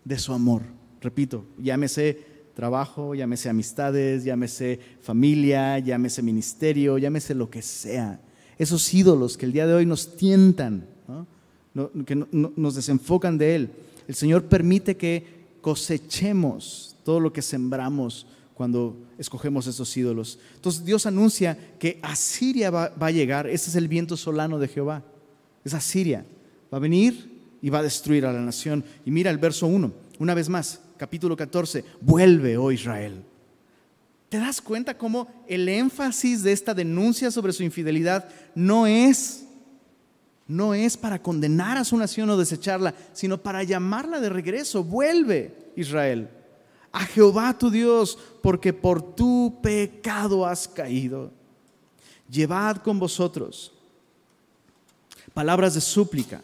de 0.03 0.17
su 0.17 0.33
amor. 0.33 0.63
Repito, 1.01 1.45
llámese 1.57 2.25
trabajo, 2.55 3.13
llámese 3.13 3.49
amistades, 3.49 4.23
llámese 4.23 4.79
familia, 5.01 5.77
llámese 5.79 6.21
ministerio, 6.21 6.97
llámese 6.97 7.35
lo 7.35 7.49
que 7.49 7.61
sea. 7.61 8.19
Esos 8.57 8.91
ídolos 8.93 9.37
que 9.37 9.45
el 9.45 9.51
día 9.51 9.67
de 9.67 9.73
hoy 9.73 9.85
nos 9.85 10.15
tientan, 10.15 10.87
que 12.05 12.15
nos 12.15 12.75
desenfocan 12.75 13.37
de 13.37 13.55
Él. 13.55 13.69
El 14.07 14.15
Señor 14.15 14.45
permite 14.45 14.95
que 14.97 15.45
cosechemos 15.61 16.95
todo 17.03 17.19
lo 17.19 17.33
que 17.33 17.41
sembramos 17.41 18.27
cuando 18.53 18.95
escogemos 19.17 19.67
esos 19.67 19.95
ídolos. 19.97 20.39
Entonces 20.55 20.85
Dios 20.85 21.05
anuncia 21.05 21.57
que 21.77 21.99
Asiria 22.01 22.71
va, 22.71 22.89
va 22.89 23.07
a 23.07 23.11
llegar, 23.11 23.47
ese 23.47 23.69
es 23.69 23.75
el 23.75 23.87
viento 23.87 24.15
solano 24.15 24.59
de 24.59 24.67
Jehová, 24.67 25.03
es 25.63 25.73
Asiria, 25.73 26.25
va 26.73 26.77
a 26.77 26.81
venir 26.81 27.31
y 27.61 27.69
va 27.69 27.79
a 27.79 27.83
destruir 27.83 28.25
a 28.25 28.31
la 28.31 28.41
nación. 28.41 28.83
Y 29.05 29.11
mira 29.11 29.31
el 29.31 29.37
verso 29.37 29.67
1, 29.67 29.91
una 30.19 30.33
vez 30.33 30.47
más, 30.47 30.81
capítulo 30.97 31.35
14, 31.35 31.83
vuelve, 32.01 32.57
oh 32.57 32.71
Israel. 32.71 33.23
¿Te 34.29 34.37
das 34.37 34.61
cuenta 34.61 34.97
cómo 34.97 35.27
el 35.47 35.67
énfasis 35.69 36.43
de 36.43 36.51
esta 36.51 36.73
denuncia 36.73 37.31
sobre 37.31 37.53
su 37.53 37.63
infidelidad 37.63 38.27
no 38.53 38.87
es 38.87 39.44
no 40.47 40.73
es 40.73 40.95
para 40.95 41.21
condenar 41.21 41.77
a 41.77 41.83
su 41.83 41.97
nación 41.97 42.29
o 42.29 42.37
desecharla, 42.37 42.93
sino 43.13 43.37
para 43.37 43.63
llamarla 43.63 44.19
de 44.19 44.29
regreso. 44.29 44.83
Vuelve, 44.83 45.71
Israel, 45.75 46.29
a 46.91 47.05
Jehová 47.05 47.57
tu 47.57 47.69
Dios, 47.69 48.17
porque 48.41 48.71
por 48.71 49.15
tu 49.15 49.59
pecado 49.61 50.45
has 50.45 50.67
caído. 50.67 51.31
Llevad 52.29 52.77
con 52.77 52.99
vosotros 52.99 53.71
palabras 55.35 55.73
de 55.73 55.81
súplica 55.81 56.41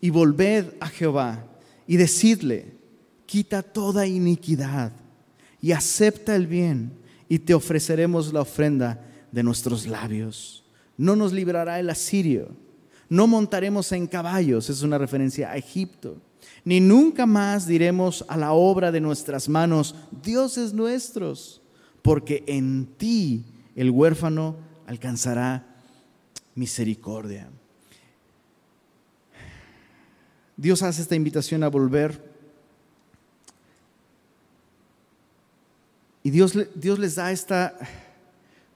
y 0.00 0.10
volved 0.10 0.74
a 0.80 0.88
Jehová 0.88 1.44
y 1.86 1.96
decidle, 1.96 2.72
quita 3.24 3.62
toda 3.62 4.06
iniquidad 4.06 4.92
y 5.62 5.72
acepta 5.72 6.36
el 6.36 6.46
bien 6.46 6.92
y 7.28 7.38
te 7.38 7.54
ofreceremos 7.54 8.32
la 8.32 8.42
ofrenda 8.42 9.02
de 9.32 9.42
nuestros 9.42 9.86
labios. 9.86 10.62
No 10.98 11.16
nos 11.16 11.32
librará 11.32 11.80
el 11.80 11.88
asirio, 11.88 12.50
no 13.08 13.26
montaremos 13.26 13.90
en 13.92 14.06
caballos, 14.06 14.68
es 14.70 14.82
una 14.82 14.98
referencia 14.98 15.50
a 15.50 15.56
Egipto, 15.56 16.16
ni 16.64 16.80
nunca 16.80 17.26
más 17.26 17.66
diremos 17.66 18.24
a 18.28 18.36
la 18.36 18.52
obra 18.52 18.92
de 18.92 19.00
nuestras 19.00 19.48
manos, 19.48 19.94
dioses 20.22 20.72
nuestros, 20.72 21.60
porque 22.02 22.44
en 22.46 22.86
ti 22.96 23.44
el 23.74 23.90
huérfano 23.90 24.56
alcanzará 24.86 25.66
misericordia. 26.54 27.48
Dios 30.56 30.82
hace 30.82 31.02
esta 31.02 31.14
invitación 31.14 31.62
a 31.62 31.68
volver 31.68 32.28
Y 36.28 36.30
Dios, 36.30 36.52
Dios 36.74 36.98
les 36.98 37.14
da 37.14 37.32
esta, 37.32 37.74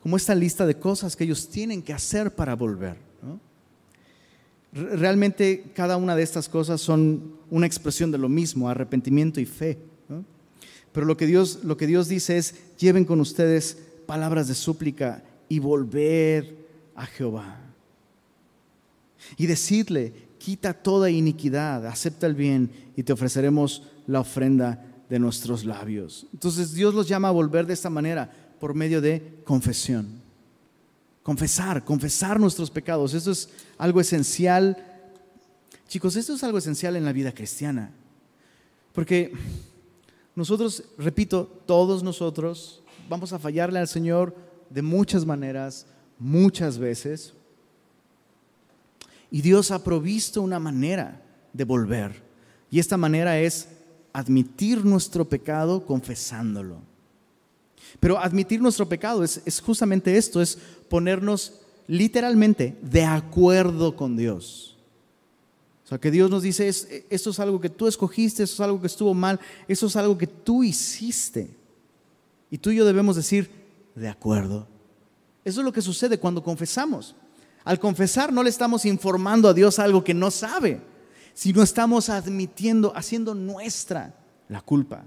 como 0.02 0.16
esta 0.16 0.34
lista 0.34 0.64
de 0.64 0.78
cosas 0.78 1.14
que 1.14 1.24
ellos 1.24 1.50
tienen 1.50 1.82
que 1.82 1.92
hacer 1.92 2.34
para 2.34 2.56
volver. 2.56 2.96
Realmente 4.72 5.70
cada 5.74 5.98
una 5.98 6.16
de 6.16 6.22
estas 6.22 6.48
cosas 6.48 6.80
son 6.80 7.34
una 7.50 7.66
expresión 7.66 8.10
de 8.10 8.18
lo 8.18 8.28
mismo, 8.28 8.68
arrepentimiento 8.68 9.40
y 9.40 9.46
fe. 9.46 9.78
Pero 10.92 11.06
lo 11.06 11.16
que, 11.16 11.26
Dios, 11.26 11.60
lo 11.64 11.76
que 11.76 11.86
Dios 11.86 12.08
dice 12.08 12.36
es, 12.36 12.54
lleven 12.78 13.04
con 13.04 13.20
ustedes 13.20 13.78
palabras 14.06 14.48
de 14.48 14.54
súplica 14.54 15.22
y 15.48 15.58
volver 15.58 16.56
a 16.94 17.06
Jehová. 17.06 17.60
Y 19.36 19.46
decirle, 19.46 20.12
quita 20.38 20.74
toda 20.74 21.10
iniquidad, 21.10 21.86
acepta 21.86 22.26
el 22.26 22.34
bien 22.34 22.70
y 22.96 23.02
te 23.02 23.12
ofreceremos 23.12 23.82
la 24.06 24.20
ofrenda 24.20 24.84
de 25.08 25.18
nuestros 25.18 25.64
labios. 25.64 26.26
Entonces 26.32 26.72
Dios 26.72 26.94
los 26.94 27.08
llama 27.08 27.28
a 27.28 27.32
volver 27.32 27.66
de 27.66 27.74
esta 27.74 27.90
manera 27.90 28.30
por 28.58 28.74
medio 28.74 29.00
de 29.00 29.40
confesión. 29.44 30.21
Confesar, 31.22 31.84
confesar 31.84 32.40
nuestros 32.40 32.70
pecados. 32.70 33.14
Eso 33.14 33.30
es 33.30 33.48
algo 33.78 34.00
esencial. 34.00 34.76
Chicos, 35.88 36.16
esto 36.16 36.34
es 36.34 36.42
algo 36.42 36.58
esencial 36.58 36.96
en 36.96 37.04
la 37.04 37.12
vida 37.12 37.32
cristiana. 37.32 37.92
Porque 38.92 39.32
nosotros, 40.34 40.84
repito, 40.98 41.46
todos 41.66 42.02
nosotros 42.02 42.82
vamos 43.08 43.32
a 43.32 43.38
fallarle 43.38 43.78
al 43.78 43.88
Señor 43.88 44.34
de 44.70 44.82
muchas 44.82 45.24
maneras, 45.24 45.86
muchas 46.18 46.78
veces. 46.78 47.34
Y 49.30 49.42
Dios 49.42 49.70
ha 49.70 49.82
provisto 49.82 50.42
una 50.42 50.58
manera 50.58 51.22
de 51.52 51.64
volver. 51.64 52.22
Y 52.70 52.78
esta 52.78 52.96
manera 52.96 53.38
es 53.38 53.68
admitir 54.12 54.84
nuestro 54.84 55.28
pecado 55.28 55.84
confesándolo. 55.86 56.91
Pero 58.00 58.18
admitir 58.18 58.60
nuestro 58.60 58.88
pecado 58.88 59.24
es, 59.24 59.40
es 59.44 59.60
justamente 59.60 60.16
esto, 60.16 60.40
es 60.40 60.58
ponernos 60.88 61.60
literalmente 61.86 62.76
de 62.82 63.04
acuerdo 63.04 63.96
con 63.96 64.16
Dios. 64.16 64.76
O 65.84 65.88
sea, 65.88 65.98
que 65.98 66.10
Dios 66.10 66.30
nos 66.30 66.42
dice, 66.42 66.68
esto 66.68 67.30
es 67.30 67.40
algo 67.40 67.60
que 67.60 67.68
tú 67.68 67.86
escogiste, 67.86 68.42
esto 68.42 68.54
es 68.54 68.60
algo 68.60 68.80
que 68.80 68.86
estuvo 68.86 69.12
mal, 69.14 69.38
eso 69.68 69.86
es 69.86 69.96
algo 69.96 70.16
que 70.16 70.26
tú 70.26 70.64
hiciste. 70.64 71.50
Y 72.50 72.58
tú 72.58 72.70
y 72.70 72.76
yo 72.76 72.84
debemos 72.84 73.16
decir, 73.16 73.50
de 73.94 74.08
acuerdo. 74.08 74.66
Eso 75.44 75.60
es 75.60 75.64
lo 75.64 75.72
que 75.72 75.82
sucede 75.82 76.18
cuando 76.18 76.42
confesamos. 76.42 77.14
Al 77.64 77.78
confesar 77.78 78.32
no 78.32 78.42
le 78.42 78.50
estamos 78.50 78.84
informando 78.84 79.48
a 79.48 79.54
Dios 79.54 79.78
algo 79.78 80.02
que 80.02 80.14
no 80.14 80.30
sabe, 80.30 80.80
sino 81.34 81.62
estamos 81.62 82.08
admitiendo, 82.08 82.92
haciendo 82.96 83.34
nuestra 83.34 84.14
la 84.48 84.60
culpa. 84.60 85.04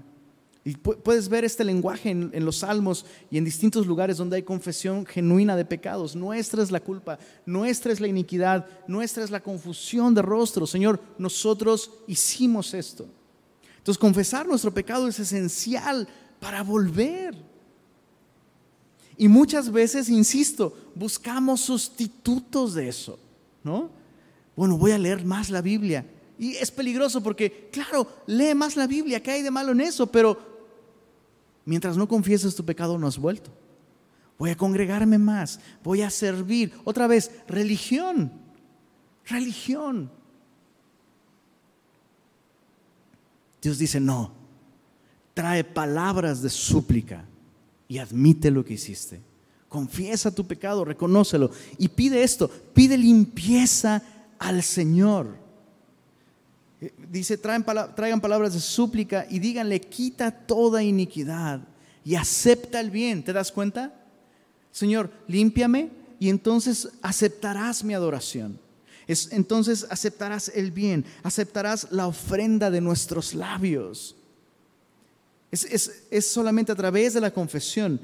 Y 0.66 0.74
puedes 0.74 1.28
ver 1.28 1.44
este 1.44 1.62
lenguaje 1.62 2.10
en, 2.10 2.44
los 2.44 2.56
salmos 2.56 3.06
y 3.30 3.38
en 3.38 3.44
distintos 3.44 3.86
lugares 3.86 4.16
donde 4.16 4.34
hay 4.34 4.42
confesión 4.42 5.06
genuina 5.06 5.54
de 5.54 5.64
pecados. 5.64 6.16
Nuestra 6.16 6.60
es 6.60 6.72
la 6.72 6.80
culpa, 6.80 7.20
nuestra 7.46 7.92
es 7.92 8.00
la 8.00 8.08
iniquidad, 8.08 8.66
nuestra 8.88 9.22
es 9.22 9.30
la 9.30 9.38
confusión 9.38 10.12
de 10.12 10.22
rostro. 10.22 10.66
Señor, 10.66 11.00
nosotros 11.18 11.92
hicimos 12.08 12.74
esto. 12.74 13.06
Entonces 13.78 13.96
confesar 13.96 14.44
nuestro 14.48 14.74
pecado 14.74 15.06
es 15.06 15.20
esencial 15.20 16.08
para 16.40 16.64
volver. 16.64 17.36
Y 19.16 19.28
muchas 19.28 19.70
veces, 19.70 20.08
insisto, 20.08 20.76
buscamos 20.96 21.60
sustitutos 21.60 22.74
de 22.74 22.88
eso, 22.88 23.20
¿no? 23.62 23.88
Bueno, 24.56 24.76
voy 24.76 24.90
a 24.90 24.98
leer 24.98 25.24
más 25.24 25.48
la 25.48 25.62
Biblia. 25.62 26.04
Y 26.40 26.56
es 26.56 26.72
peligroso 26.72 27.22
porque, 27.22 27.68
claro, 27.70 28.08
lee 28.26 28.52
más 28.52 28.74
la 28.74 28.88
Biblia, 28.88 29.22
¿qué 29.22 29.30
hay 29.30 29.42
de 29.42 29.52
malo 29.52 29.70
en 29.70 29.80
eso? 29.80 30.08
Pero 30.08 30.55
Mientras 31.66 31.96
no 31.96 32.08
confieses 32.08 32.54
tu 32.54 32.64
pecado 32.64 32.96
no 32.96 33.06
has 33.06 33.18
vuelto. 33.18 33.50
Voy 34.38 34.50
a 34.50 34.56
congregarme 34.56 35.18
más, 35.18 35.60
voy 35.82 36.02
a 36.02 36.10
servir. 36.10 36.72
Otra 36.84 37.06
vez, 37.06 37.30
religión, 37.48 38.32
religión. 39.24 40.10
Dios 43.60 43.78
dice, 43.78 43.98
no, 43.98 44.32
trae 45.34 45.64
palabras 45.64 46.40
de 46.40 46.50
súplica 46.50 47.24
y 47.88 47.98
admite 47.98 48.50
lo 48.50 48.64
que 48.64 48.74
hiciste. 48.74 49.20
Confiesa 49.68 50.32
tu 50.32 50.46
pecado, 50.46 50.84
reconócelo 50.84 51.50
y 51.78 51.88
pide 51.88 52.22
esto, 52.22 52.48
pide 52.48 52.96
limpieza 52.96 54.02
al 54.38 54.62
Señor. 54.62 55.45
Eh, 56.80 56.92
dice, 57.10 57.38
traigan 57.38 58.20
palabras 58.20 58.52
de 58.52 58.60
súplica 58.60 59.26
y 59.30 59.38
díganle, 59.38 59.80
quita 59.80 60.30
toda 60.30 60.82
iniquidad 60.82 61.60
y 62.04 62.14
acepta 62.14 62.80
el 62.80 62.90
bien. 62.90 63.24
¿Te 63.24 63.32
das 63.32 63.50
cuenta? 63.50 63.94
Señor, 64.70 65.10
límpiame 65.26 65.90
y 66.18 66.28
entonces 66.28 66.88
aceptarás 67.02 67.82
mi 67.82 67.94
adoración. 67.94 68.60
Es, 69.06 69.32
entonces 69.32 69.86
aceptarás 69.88 70.50
el 70.54 70.70
bien, 70.70 71.04
aceptarás 71.22 71.88
la 71.90 72.08
ofrenda 72.08 72.70
de 72.70 72.80
nuestros 72.80 73.34
labios. 73.34 74.16
Es, 75.50 76.06
es 76.10 76.26
solamente 76.26 76.72
a 76.72 76.76
través 76.76 77.14
de 77.14 77.20
la 77.20 77.30
confesión 77.30 78.00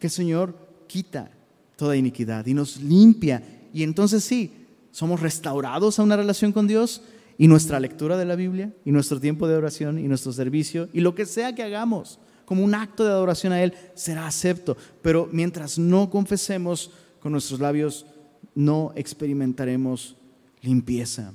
que 0.00 0.08
el 0.08 0.10
Señor 0.10 0.56
quita 0.88 1.30
toda 1.76 1.96
iniquidad 1.96 2.44
y 2.46 2.54
nos 2.54 2.78
limpia. 2.78 3.42
Y 3.72 3.82
entonces 3.82 4.24
sí, 4.24 4.50
somos 4.90 5.20
restaurados 5.20 5.98
a 5.98 6.02
una 6.02 6.16
relación 6.16 6.52
con 6.52 6.66
Dios 6.66 7.02
y 7.38 7.48
nuestra 7.48 7.80
lectura 7.80 8.16
de 8.16 8.24
la 8.24 8.36
Biblia 8.36 8.72
y 8.84 8.92
nuestro 8.92 9.20
tiempo 9.20 9.46
de 9.46 9.56
oración 9.56 9.98
y 9.98 10.08
nuestro 10.08 10.32
servicio 10.32 10.88
y 10.92 11.00
lo 11.00 11.14
que 11.14 11.26
sea 11.26 11.54
que 11.54 11.62
hagamos 11.62 12.18
como 12.46 12.64
un 12.64 12.74
acto 12.74 13.04
de 13.04 13.10
adoración 13.10 13.52
a 13.52 13.62
Él 13.62 13.74
será 13.94 14.26
acepto. 14.26 14.76
Pero 15.02 15.28
mientras 15.30 15.78
no 15.78 16.08
confesemos 16.08 16.92
con 17.20 17.32
nuestros 17.32 17.60
labios, 17.60 18.06
no 18.54 18.92
experimentaremos 18.94 20.16
limpieza. 20.62 21.32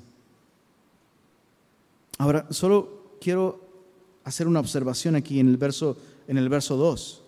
Ahora, 2.17 2.47
solo 2.49 3.17
quiero 3.19 3.59
hacer 4.23 4.47
una 4.47 4.59
observación 4.59 5.15
aquí 5.15 5.39
en 5.39 5.49
el 5.49 5.57
verso, 5.57 5.97
en 6.27 6.37
el 6.37 6.49
verso 6.49 6.77
2. 6.77 7.23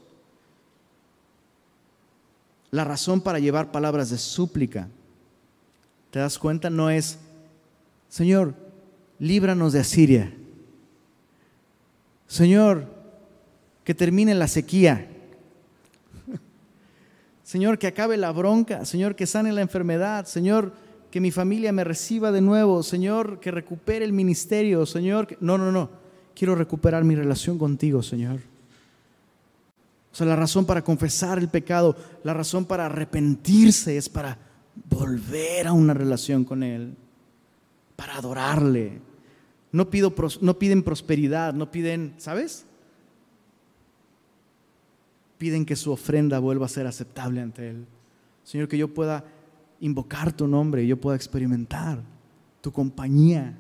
La 2.71 2.83
razón 2.83 3.21
para 3.21 3.39
llevar 3.39 3.71
palabras 3.71 4.09
de 4.09 4.17
súplica, 4.17 4.88
¿te 6.09 6.19
das 6.19 6.39
cuenta? 6.39 6.69
No 6.69 6.89
es, 6.89 7.19
Señor, 8.09 8.55
líbranos 9.19 9.73
de 9.73 9.80
Asiria. 9.80 10.34
Señor, 12.28 12.88
que 13.84 13.93
termine 13.93 14.34
la 14.34 14.47
sequía. 14.47 15.08
Señor, 17.43 17.78
que 17.78 17.88
acabe 17.88 18.17
la 18.17 18.32
bronca. 18.32 18.86
Señor, 18.86 19.15
que 19.15 19.28
sane 19.28 19.52
la 19.52 19.62
enfermedad. 19.62 20.26
Señor, 20.26 20.73
que 21.12 21.19
mi 21.19 21.32
familia 21.32 21.71
me 21.71 21.84
reciba 21.84 22.32
de 22.32 22.41
nuevo. 22.41 22.82
Señor, 22.82 23.39
que 23.39 23.52
recupere 23.52 24.06
el 24.06 24.13
ministerio. 24.13 24.86
Señor, 24.86 25.28
que... 25.28 25.38
no, 25.39 25.58
no, 25.58 25.71
no. 25.71 25.89
Quiero 26.36 26.56
recuperar 26.56 27.04
mi 27.04 27.15
relación 27.15 27.60
contigo, 27.60 28.02
Señor. 28.02 28.39
O 30.12 30.15
sea, 30.15 30.28
la 30.28 30.36
razón 30.36 30.65
para 30.65 30.84
confesar 30.84 31.39
el 31.39 31.49
pecado, 31.49 31.95
la 32.23 32.34
razón 32.34 32.65
para 32.65 32.86
arrepentirse 32.86 33.97
es 33.97 34.10
para 34.10 34.38
volver 34.89 35.67
a 35.67 35.73
una 35.73 35.93
relación 35.93 36.43
con 36.43 36.63
Él, 36.63 36.95
para 37.95 38.17
adorarle, 38.17 38.99
no, 39.73 39.89
piden 39.89 40.84
prosperidad, 40.84 41.53
no 41.53 41.71
piden, 41.71 42.13
¿sabes? 42.17 42.65
Piden 45.39 45.65
que 45.65 45.75
su 45.75 45.91
ofrenda 45.91 46.38
vuelva 46.38 46.67
a 46.67 46.69
ser 46.69 46.86
aceptable 46.86 47.41
ante 47.41 47.69
Él. 47.69 47.86
Señor, 48.43 48.67
que 48.67 48.77
yo 48.77 48.93
pueda 48.93 49.25
invocar 49.79 50.32
tu 50.32 50.47
nombre 50.47 50.88
yo 50.88 50.95
pueda 50.95 51.17
experimentar 51.17 52.01
tu 52.62 52.71
compañía 52.71 53.58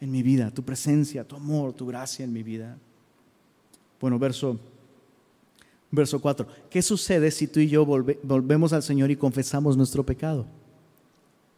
en 0.00 0.10
mi 0.12 0.22
vida, 0.22 0.50
tu 0.52 0.62
presencia, 0.62 1.26
tu 1.26 1.34
amor, 1.34 1.72
tu 1.72 1.86
gracia 1.86 2.24
en 2.24 2.32
mi 2.32 2.42
vida. 2.42 2.76
Bueno, 4.00 4.18
verso, 4.18 4.60
verso 5.90 6.20
4. 6.20 6.46
¿Qué 6.68 6.82
sucede 6.82 7.30
si 7.30 7.48
tú 7.48 7.58
y 7.58 7.68
yo 7.68 7.86
volvemos 7.86 8.72
al 8.72 8.82
Señor 8.82 9.10
y 9.10 9.16
confesamos 9.16 9.76
nuestro 9.76 10.04
pecado? 10.04 10.46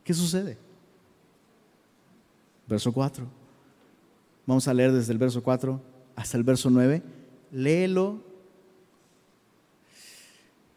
¿Qué 0.04 0.14
sucede? 0.14 0.56
Verso 2.66 2.92
4. 2.92 3.26
Vamos 4.46 4.68
a 4.68 4.74
leer 4.74 4.92
desde 4.92 5.12
el 5.12 5.18
verso 5.18 5.42
4 5.42 5.80
hasta 6.14 6.36
el 6.36 6.44
verso 6.44 6.70
9. 6.70 7.02
Léelo 7.52 8.22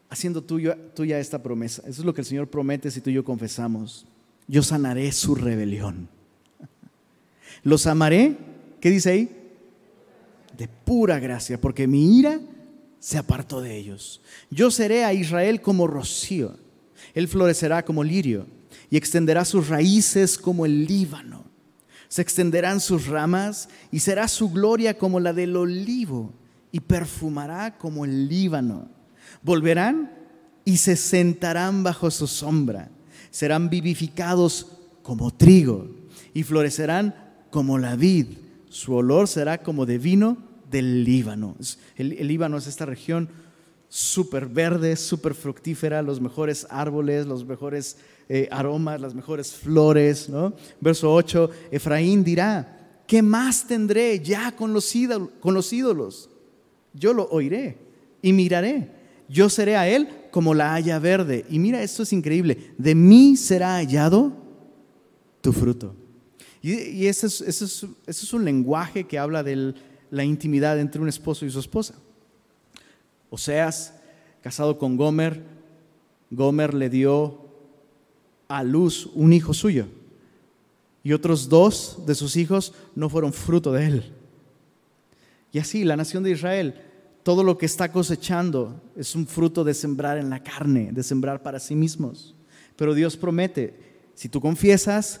haciendo 0.08 0.42
tuya, 0.42 0.76
tuya 0.94 1.18
esta 1.18 1.42
promesa. 1.42 1.82
Eso 1.82 2.02
es 2.02 2.04
lo 2.04 2.12
que 2.12 2.20
el 2.20 2.26
Señor 2.26 2.48
promete 2.48 2.90
si 2.90 3.00
tú 3.00 3.10
y 3.10 3.14
yo 3.14 3.24
confesamos. 3.24 4.06
Yo 4.48 4.62
sanaré 4.62 5.10
su 5.12 5.34
rebelión. 5.34 6.08
Los 7.62 7.86
amaré, 7.86 8.36
¿qué 8.80 8.90
dice 8.90 9.10
ahí? 9.10 9.36
De 10.56 10.66
pura 10.66 11.18
gracia, 11.20 11.60
porque 11.60 11.86
mi 11.86 12.18
ira 12.18 12.40
se 12.98 13.18
apartó 13.18 13.60
de 13.60 13.76
ellos. 13.76 14.20
Yo 14.50 14.70
seré 14.70 15.04
a 15.04 15.12
Israel 15.12 15.60
como 15.60 15.86
rocío. 15.86 16.56
Él 17.14 17.28
florecerá 17.28 17.84
como 17.84 18.02
lirio 18.02 18.46
y 18.90 18.96
extenderá 18.96 19.44
sus 19.44 19.68
raíces 19.68 20.36
como 20.36 20.66
el 20.66 20.86
Líbano 20.86 21.39
se 22.10 22.22
extenderán 22.22 22.80
sus 22.80 23.06
ramas 23.06 23.68
y 23.92 24.00
será 24.00 24.26
su 24.26 24.50
gloria 24.50 24.98
como 24.98 25.20
la 25.20 25.32
del 25.32 25.56
olivo 25.56 26.34
y 26.72 26.80
perfumará 26.80 27.78
como 27.78 28.04
el 28.04 28.28
Líbano. 28.28 28.88
Volverán 29.42 30.12
y 30.64 30.78
se 30.78 30.96
sentarán 30.96 31.84
bajo 31.84 32.10
su 32.10 32.26
sombra. 32.26 32.90
Serán 33.30 33.70
vivificados 33.70 34.72
como 35.04 35.32
trigo 35.32 35.88
y 36.34 36.42
florecerán 36.42 37.14
como 37.48 37.78
la 37.78 37.94
vid. 37.94 38.26
Su 38.68 38.92
olor 38.94 39.28
será 39.28 39.58
como 39.58 39.86
de 39.86 39.98
vino 39.98 40.36
del 40.68 41.04
Líbano. 41.04 41.54
El, 41.94 42.26
Líbano 42.26 42.56
es 42.56 42.66
esta 42.66 42.86
región 42.86 43.28
súper 43.88 44.46
verde, 44.46 44.96
súper 44.96 45.34
fructífera, 45.34 46.02
los 46.02 46.20
mejores 46.20 46.66
árboles, 46.70 47.26
los 47.26 47.44
mejores 47.44 47.98
eh, 48.32 48.46
aromas, 48.52 49.00
las 49.00 49.12
mejores 49.12 49.52
flores. 49.54 50.28
¿no? 50.28 50.52
Verso 50.80 51.12
8, 51.12 51.50
Efraín 51.72 52.22
dirá, 52.22 53.02
¿qué 53.04 53.22
más 53.22 53.66
tendré 53.66 54.20
ya 54.20 54.54
con 54.54 54.72
los, 54.72 54.94
con 55.40 55.52
los 55.52 55.72
ídolos? 55.72 56.30
Yo 56.94 57.12
lo 57.12 57.28
oiré 57.30 57.76
y 58.22 58.32
miraré. 58.32 58.88
Yo 59.28 59.48
seré 59.50 59.76
a 59.76 59.88
él 59.88 60.08
como 60.30 60.54
la 60.54 60.74
haya 60.74 61.00
verde. 61.00 61.44
Y 61.50 61.58
mira, 61.58 61.82
esto 61.82 62.04
es 62.04 62.12
increíble. 62.12 62.72
De 62.78 62.94
mí 62.94 63.36
será 63.36 63.74
hallado 63.74 64.32
tu 65.40 65.52
fruto. 65.52 65.96
Y, 66.62 67.06
ese, 67.06 67.26
es, 67.26 67.40
es, 67.40 67.84
es, 68.06 68.32
un 68.32 68.44
lenguaje 68.44 69.08
que 69.08 69.18
habla 69.18 69.42
de 69.42 69.74
la 70.08 70.22
intimidad 70.22 70.78
entre 70.78 71.02
un 71.02 71.08
esposo 71.08 71.44
y 71.44 71.50
su 71.50 71.58
esposa. 71.58 71.96
Oseas, 73.28 73.94
casado 74.40 74.78
con 74.78 74.96
Gomer, 74.96 75.42
Gomer 76.30 76.74
le 76.74 76.90
dio 76.90 77.49
a 78.50 78.64
luz 78.64 79.08
un 79.14 79.32
hijo 79.32 79.54
suyo 79.54 79.86
y 81.04 81.12
otros 81.12 81.48
dos 81.48 82.02
de 82.04 82.16
sus 82.16 82.36
hijos 82.36 82.74
no 82.96 83.08
fueron 83.08 83.32
fruto 83.32 83.72
de 83.72 83.86
él. 83.86 84.12
Y 85.52 85.60
así 85.60 85.84
la 85.84 85.96
nación 85.96 86.24
de 86.24 86.32
Israel, 86.32 86.74
todo 87.22 87.44
lo 87.44 87.56
que 87.56 87.66
está 87.66 87.92
cosechando 87.92 88.82
es 88.96 89.14
un 89.14 89.26
fruto 89.26 89.62
de 89.62 89.72
sembrar 89.72 90.18
en 90.18 90.30
la 90.30 90.42
carne, 90.42 90.90
de 90.92 91.02
sembrar 91.04 91.42
para 91.42 91.60
sí 91.60 91.76
mismos. 91.76 92.34
Pero 92.74 92.92
Dios 92.92 93.16
promete, 93.16 93.78
si 94.14 94.28
tú 94.28 94.40
confiesas, 94.40 95.20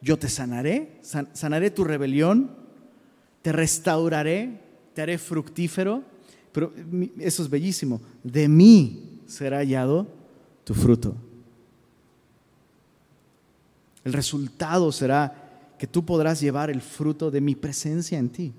yo 0.00 0.18
te 0.18 0.30
sanaré, 0.30 1.00
sanaré 1.02 1.70
tu 1.70 1.84
rebelión, 1.84 2.50
te 3.42 3.52
restauraré, 3.52 4.58
te 4.94 5.02
haré 5.02 5.18
fructífero. 5.18 6.02
Pero 6.50 6.72
eso 7.18 7.42
es 7.42 7.50
bellísimo, 7.50 8.00
de 8.24 8.48
mí 8.48 9.20
será 9.26 9.58
hallado 9.58 10.08
tu 10.64 10.72
fruto. 10.72 11.14
El 14.04 14.12
resultado 14.12 14.90
será 14.92 15.50
que 15.78 15.86
tú 15.86 16.04
podrás 16.04 16.40
llevar 16.40 16.70
el 16.70 16.80
fruto 16.80 17.30
de 17.30 17.40
mi 17.40 17.54
presencia 17.54 18.18
en 18.18 18.28
ti. 18.28 18.52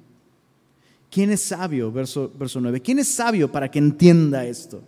¿Quién 1.09 1.29
es 1.31 1.41
sabio? 1.41 1.91
Verso, 1.91 2.31
verso 2.37 2.61
9. 2.61 2.81
¿Quién 2.81 2.99
es 2.99 3.07
sabio 3.09 3.51
para 3.51 3.69
que 3.69 3.79
entienda 3.79 4.45
esto? 4.45 4.81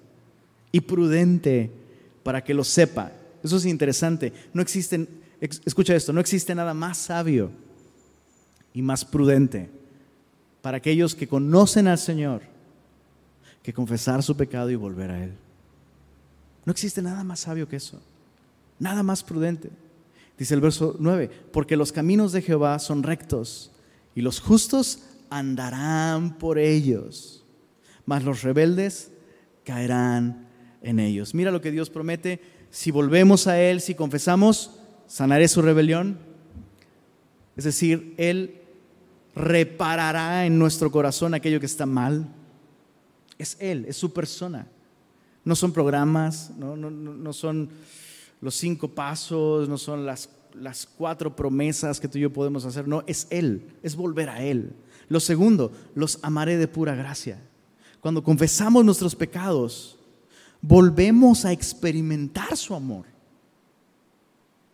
Y 0.71 0.81
prudente 0.81 1.69
para 2.23 2.43
que 2.43 2.53
lo 2.53 2.63
sepa. 2.63 3.11
Eso 3.43 3.57
es 3.57 3.65
interesante. 3.65 4.31
No 4.53 4.61
existen, 4.61 5.07
escucha 5.41 5.95
esto, 5.95 6.13
no 6.13 6.21
existe 6.21 6.55
nada 6.55 6.73
más 6.73 6.97
sabio 6.97 7.51
y 8.73 8.81
más 8.81 9.03
prudente 9.03 9.69
para 10.61 10.77
aquellos 10.77 11.13
que 11.13 11.27
conocen 11.27 11.87
al 11.87 11.97
Señor 11.97 12.41
que 13.61 13.73
confesar 13.73 14.23
su 14.23 14.35
pecado 14.35 14.69
y 14.69 14.75
volver 14.75 15.11
a 15.11 15.23
Él. 15.23 15.33
No 16.65 16.71
existe 16.71 17.01
nada 17.01 17.23
más 17.23 17.41
sabio 17.41 17.67
que 17.67 17.75
eso, 17.75 18.01
nada 18.79 19.03
más 19.03 19.23
prudente. 19.23 19.69
Dice 20.37 20.55
el 20.55 20.61
verso 20.61 20.95
9, 20.99 21.29
porque 21.51 21.77
los 21.77 21.91
caminos 21.91 22.31
de 22.31 22.41
Jehová 22.41 22.79
son 22.79 23.03
rectos 23.03 23.71
y 24.15 24.21
los 24.21 24.39
justos 24.39 24.99
andarán 25.29 26.37
por 26.37 26.57
ellos, 26.57 27.45
mas 28.05 28.23
los 28.23 28.41
rebeldes 28.41 29.11
caerán 29.63 30.47
en 30.81 30.99
ellos. 30.99 31.33
Mira 31.33 31.51
lo 31.51 31.61
que 31.61 31.71
Dios 31.71 31.89
promete, 31.89 32.41
si 32.69 32.91
volvemos 32.91 33.47
a 33.47 33.59
Él, 33.59 33.81
si 33.81 33.95
confesamos, 33.95 34.71
sanaré 35.07 35.47
su 35.47 35.61
rebelión. 35.61 36.17
Es 37.55 37.65
decir, 37.65 38.15
Él 38.17 38.61
reparará 39.35 40.45
en 40.45 40.57
nuestro 40.57 40.91
corazón 40.91 41.33
aquello 41.33 41.59
que 41.59 41.67
está 41.67 41.85
mal. 41.85 42.27
Es 43.37 43.57
Él, 43.59 43.85
es 43.87 43.97
su 43.97 44.11
persona. 44.11 44.67
No 45.45 45.55
son 45.55 45.71
programas, 45.71 46.51
no, 46.57 46.75
no, 46.75 46.89
no 46.89 47.33
son 47.33 47.69
los 48.43 48.55
cinco 48.55 48.89
pasos, 48.89 49.69
no 49.69 49.77
son 49.77 50.05
las, 50.05 50.29
las 50.53 50.85
cuatro 50.85 51.33
promesas 51.33 51.97
que 51.97 52.09
tú 52.09 52.17
y 52.17 52.21
yo 52.21 52.33
podemos 52.33 52.65
hacer, 52.65 52.85
no, 52.89 53.01
es 53.07 53.25
Él, 53.29 53.71
es 53.81 53.95
volver 53.95 54.27
a 54.27 54.43
Él. 54.43 54.75
Lo 55.07 55.21
segundo, 55.21 55.71
los 55.95 56.19
amaré 56.21 56.57
de 56.57 56.67
pura 56.67 56.93
gracia. 56.93 57.41
Cuando 58.01 58.21
confesamos 58.21 58.83
nuestros 58.83 59.15
pecados, 59.15 59.97
volvemos 60.61 61.45
a 61.45 61.53
experimentar 61.53 62.57
su 62.57 62.75
amor. 62.75 63.05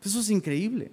Eso 0.03 0.19
es 0.19 0.31
increíble. 0.31 0.91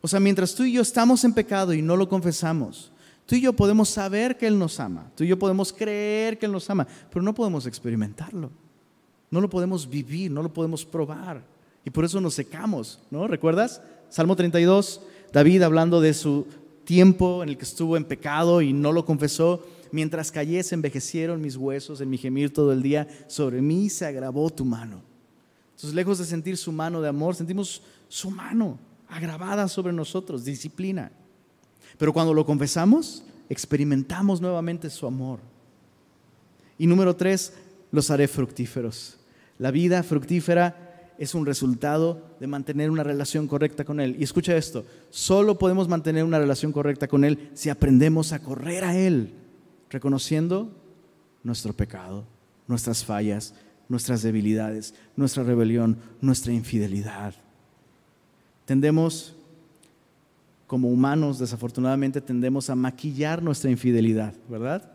O 0.00 0.08
sea, 0.08 0.18
mientras 0.18 0.52
tú 0.52 0.64
y 0.64 0.72
yo 0.72 0.82
estamos 0.82 1.22
en 1.22 1.32
pecado 1.32 1.72
y 1.72 1.80
no 1.80 1.96
lo 1.96 2.08
confesamos, 2.08 2.90
tú 3.24 3.36
y 3.36 3.40
yo 3.40 3.52
podemos 3.52 3.88
saber 3.88 4.36
que 4.36 4.48
Él 4.48 4.58
nos 4.58 4.80
ama, 4.80 5.12
tú 5.14 5.22
y 5.22 5.28
yo 5.28 5.38
podemos 5.38 5.72
creer 5.72 6.40
que 6.40 6.46
Él 6.46 6.52
nos 6.52 6.68
ama, 6.70 6.88
pero 7.08 7.22
no 7.22 7.32
podemos 7.32 7.66
experimentarlo. 7.66 8.50
No 9.34 9.40
lo 9.40 9.50
podemos 9.50 9.90
vivir, 9.90 10.30
no 10.30 10.44
lo 10.44 10.52
podemos 10.52 10.84
probar. 10.84 11.42
Y 11.84 11.90
por 11.90 12.04
eso 12.04 12.20
nos 12.20 12.34
secamos, 12.34 13.00
¿no? 13.10 13.26
¿Recuerdas? 13.26 13.82
Salmo 14.08 14.36
32, 14.36 15.00
David 15.32 15.62
hablando 15.62 16.00
de 16.00 16.14
su 16.14 16.46
tiempo 16.84 17.42
en 17.42 17.48
el 17.48 17.58
que 17.58 17.64
estuvo 17.64 17.96
en 17.96 18.04
pecado 18.04 18.62
y 18.62 18.72
no 18.72 18.92
lo 18.92 19.04
confesó. 19.04 19.66
Mientras 19.90 20.30
callé 20.30 20.62
se 20.62 20.76
envejecieron 20.76 21.40
mis 21.40 21.56
huesos 21.56 22.00
en 22.00 22.10
mi 22.10 22.16
gemir 22.16 22.52
todo 22.52 22.72
el 22.72 22.80
día. 22.80 23.08
Sobre 23.26 23.60
mí 23.60 23.90
se 23.90 24.06
agravó 24.06 24.50
tu 24.50 24.64
mano. 24.64 25.02
Entonces, 25.70 25.96
lejos 25.96 26.18
de 26.18 26.26
sentir 26.26 26.56
su 26.56 26.70
mano 26.70 27.02
de 27.02 27.08
amor, 27.08 27.34
sentimos 27.34 27.82
su 28.08 28.30
mano 28.30 28.78
agravada 29.08 29.66
sobre 29.66 29.92
nosotros, 29.92 30.44
disciplina. 30.44 31.10
Pero 31.98 32.12
cuando 32.12 32.32
lo 32.32 32.46
confesamos, 32.46 33.24
experimentamos 33.48 34.40
nuevamente 34.40 34.88
su 34.90 35.08
amor. 35.08 35.40
Y 36.78 36.86
número 36.86 37.16
tres, 37.16 37.52
los 37.90 38.12
haré 38.12 38.28
fructíferos. 38.28 39.18
La 39.58 39.70
vida 39.70 40.02
fructífera 40.02 41.12
es 41.18 41.34
un 41.34 41.46
resultado 41.46 42.36
de 42.40 42.46
mantener 42.46 42.90
una 42.90 43.04
relación 43.04 43.46
correcta 43.46 43.84
con 43.84 44.00
Él. 44.00 44.16
Y 44.18 44.24
escucha 44.24 44.56
esto, 44.56 44.84
solo 45.10 45.58
podemos 45.58 45.88
mantener 45.88 46.24
una 46.24 46.38
relación 46.38 46.72
correcta 46.72 47.08
con 47.08 47.24
Él 47.24 47.50
si 47.54 47.70
aprendemos 47.70 48.32
a 48.32 48.40
correr 48.40 48.84
a 48.84 48.96
Él, 48.96 49.32
reconociendo 49.90 50.72
nuestro 51.42 51.72
pecado, 51.72 52.24
nuestras 52.66 53.04
fallas, 53.04 53.54
nuestras 53.88 54.22
debilidades, 54.22 54.94
nuestra 55.14 55.44
rebelión, 55.44 55.98
nuestra 56.20 56.52
infidelidad. 56.52 57.34
Tendemos, 58.64 59.36
como 60.66 60.88
humanos, 60.88 61.38
desafortunadamente, 61.38 62.20
tendemos 62.20 62.70
a 62.70 62.74
maquillar 62.74 63.42
nuestra 63.42 63.70
infidelidad, 63.70 64.34
¿verdad? 64.48 64.93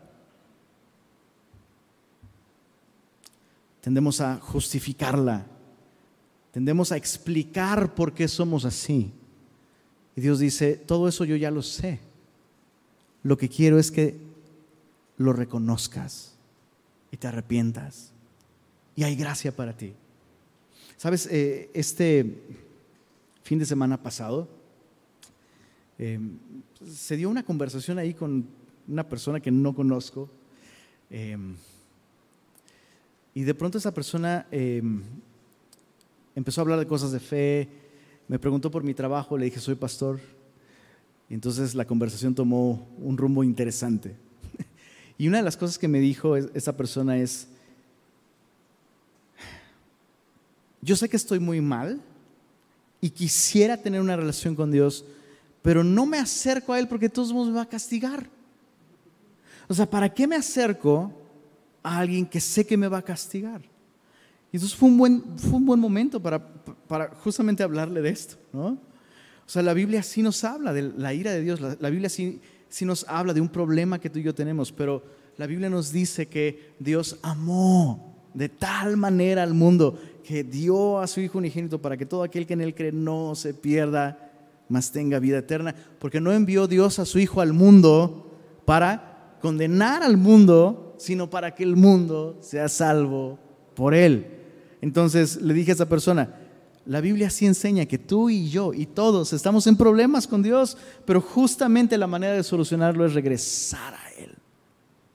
Tendemos 3.80 4.20
a 4.20 4.36
justificarla, 4.38 5.46
tendemos 6.52 6.92
a 6.92 6.96
explicar 6.96 7.94
por 7.94 8.12
qué 8.12 8.28
somos 8.28 8.64
así. 8.64 9.12
Y 10.16 10.20
Dios 10.20 10.38
dice, 10.38 10.74
todo 10.74 11.08
eso 11.08 11.24
yo 11.24 11.36
ya 11.36 11.50
lo 11.50 11.62
sé. 11.62 12.00
Lo 13.22 13.36
que 13.36 13.48
quiero 13.48 13.78
es 13.78 13.90
que 13.90 14.18
lo 15.16 15.32
reconozcas 15.32 16.34
y 17.10 17.16
te 17.16 17.26
arrepientas. 17.26 18.12
Y 18.96 19.04
hay 19.04 19.16
gracia 19.16 19.54
para 19.54 19.76
ti. 19.76 19.92
Sabes, 20.96 21.26
eh, 21.30 21.70
este 21.72 22.42
fin 23.42 23.58
de 23.58 23.66
semana 23.66 24.02
pasado 24.02 24.48
em, 25.98 26.38
se 26.86 27.16
dio 27.16 27.30
una 27.30 27.42
conversación 27.42 27.98
ahí 27.98 28.14
con 28.14 28.46
una 28.86 29.08
persona 29.08 29.40
que 29.40 29.50
no 29.50 29.74
conozco. 29.74 30.28
Em, 31.08 31.56
y 33.34 33.42
de 33.42 33.54
pronto 33.54 33.78
esa 33.78 33.94
persona 33.94 34.46
em, 34.50 35.02
empezó 36.34 36.60
a 36.60 36.62
hablar 36.62 36.78
de 36.78 36.86
cosas 36.86 37.12
de 37.12 37.20
fe, 37.20 37.68
me 38.28 38.38
preguntó 38.38 38.70
por 38.70 38.82
mi 38.82 38.94
trabajo, 38.94 39.38
le 39.38 39.46
dije, 39.46 39.60
soy 39.60 39.74
pastor. 39.74 40.20
Y 41.28 41.34
entonces 41.34 41.74
la 41.74 41.84
conversación 41.84 42.34
tomó 42.34 42.88
un 42.98 43.16
rumbo 43.16 43.44
interesante. 43.44 44.16
Y 45.18 45.28
una 45.28 45.36
de 45.36 45.42
las 45.42 45.58
cosas 45.58 45.78
que 45.78 45.86
me 45.86 46.00
dijo 46.00 46.34
esa 46.34 46.74
persona 46.74 47.18
es, 47.18 47.46
yo 50.80 50.96
sé 50.96 51.10
que 51.10 51.16
estoy 51.18 51.38
muy 51.38 51.60
mal 51.60 52.00
y 53.02 53.10
quisiera 53.10 53.76
tener 53.76 54.00
una 54.00 54.16
relación 54.16 54.56
con 54.56 54.70
Dios, 54.70 55.04
pero 55.60 55.84
no 55.84 56.06
me 56.06 56.16
acerco 56.18 56.72
a 56.72 56.78
Él 56.78 56.88
porque 56.88 57.10
todos 57.10 57.34
modos 57.34 57.48
me 57.48 57.56
va 57.56 57.62
a 57.62 57.68
castigar. 57.68 58.30
O 59.68 59.74
sea, 59.74 59.84
¿para 59.84 60.08
qué 60.08 60.26
me 60.26 60.36
acerco 60.36 61.12
a 61.82 61.98
alguien 61.98 62.26
que 62.26 62.40
sé 62.40 62.66
que 62.66 62.76
me 62.76 62.88
va 62.88 62.98
a 62.98 63.02
castigar. 63.02 63.62
Y 64.52 64.56
entonces 64.56 64.76
fue 64.76 64.88
un 64.88 64.98
buen, 64.98 65.38
fue 65.38 65.54
un 65.54 65.66
buen 65.66 65.80
momento 65.80 66.20
para, 66.20 66.44
para 66.88 67.08
justamente 67.14 67.62
hablarle 67.62 68.02
de 68.02 68.10
esto. 68.10 68.36
¿no? 68.52 68.66
O 69.50 69.52
sea, 69.52 69.62
la 69.62 69.74
Biblia 69.74 70.02
sí 70.02 70.22
nos 70.22 70.44
habla 70.44 70.72
de 70.72 70.82
la 70.82 71.14
ira 71.14 71.32
de 71.32 71.40
Dios, 71.40 71.60
la, 71.60 71.90
Biblia 71.90 72.08
sí, 72.08 72.40
sí 72.68 72.84
nos 72.84 73.04
habla 73.08 73.32
de 73.32 73.40
un 73.40 73.48
problema 73.48 73.98
que 73.98 74.10
tú 74.10 74.18
y 74.18 74.22
yo 74.22 74.34
tenemos, 74.34 74.72
pero 74.72 75.02
la 75.36 75.46
Biblia 75.46 75.70
nos 75.70 75.90
dice 75.90 76.26
que 76.26 76.74
Dios 76.78 77.18
amó 77.22 78.28
de 78.34 78.48
tal 78.48 78.96
manera 78.96 79.42
al 79.42 79.54
mundo 79.54 79.98
que 80.22 80.44
dio 80.44 81.00
a 81.00 81.06
su 81.06 81.20
Hijo 81.20 81.38
unigénito 81.38 81.82
para 81.82 81.96
que 81.96 82.06
todo 82.06 82.22
aquel 82.22 82.46
que 82.46 82.52
en 82.52 82.60
Él 82.60 82.74
cree 82.74 82.92
no 82.92 83.34
se 83.34 83.54
pierda, 83.54 84.30
mas 84.68 84.92
tenga 84.92 85.18
vida 85.18 85.38
eterna. 85.38 85.74
Porque 85.98 86.20
no 86.20 86.32
envió 86.32 86.68
Dios 86.68 87.00
a 87.00 87.04
su 87.04 87.18
Hijo 87.18 87.40
al 87.40 87.52
mundo 87.52 88.38
para 88.64 89.09
condenar 89.40 90.02
al 90.02 90.16
mundo, 90.16 90.94
sino 90.98 91.28
para 91.30 91.54
que 91.54 91.62
el 91.62 91.76
mundo 91.76 92.38
sea 92.40 92.68
salvo 92.68 93.38
por 93.74 93.94
él. 93.94 94.26
Entonces 94.80 95.40
le 95.40 95.54
dije 95.54 95.72
a 95.72 95.74
esa 95.74 95.88
persona, 95.88 96.34
la 96.86 97.00
Biblia 97.00 97.30
sí 97.30 97.46
enseña 97.46 97.86
que 97.86 97.98
tú 97.98 98.30
y 98.30 98.48
yo 98.48 98.72
y 98.72 98.86
todos 98.86 99.32
estamos 99.32 99.66
en 99.66 99.76
problemas 99.76 100.26
con 100.26 100.42
Dios, 100.42 100.76
pero 101.04 101.20
justamente 101.20 101.98
la 101.98 102.06
manera 102.06 102.34
de 102.34 102.42
solucionarlo 102.42 103.04
es 103.04 103.14
regresar 103.14 103.94
a 103.94 104.10
Él, 104.18 104.34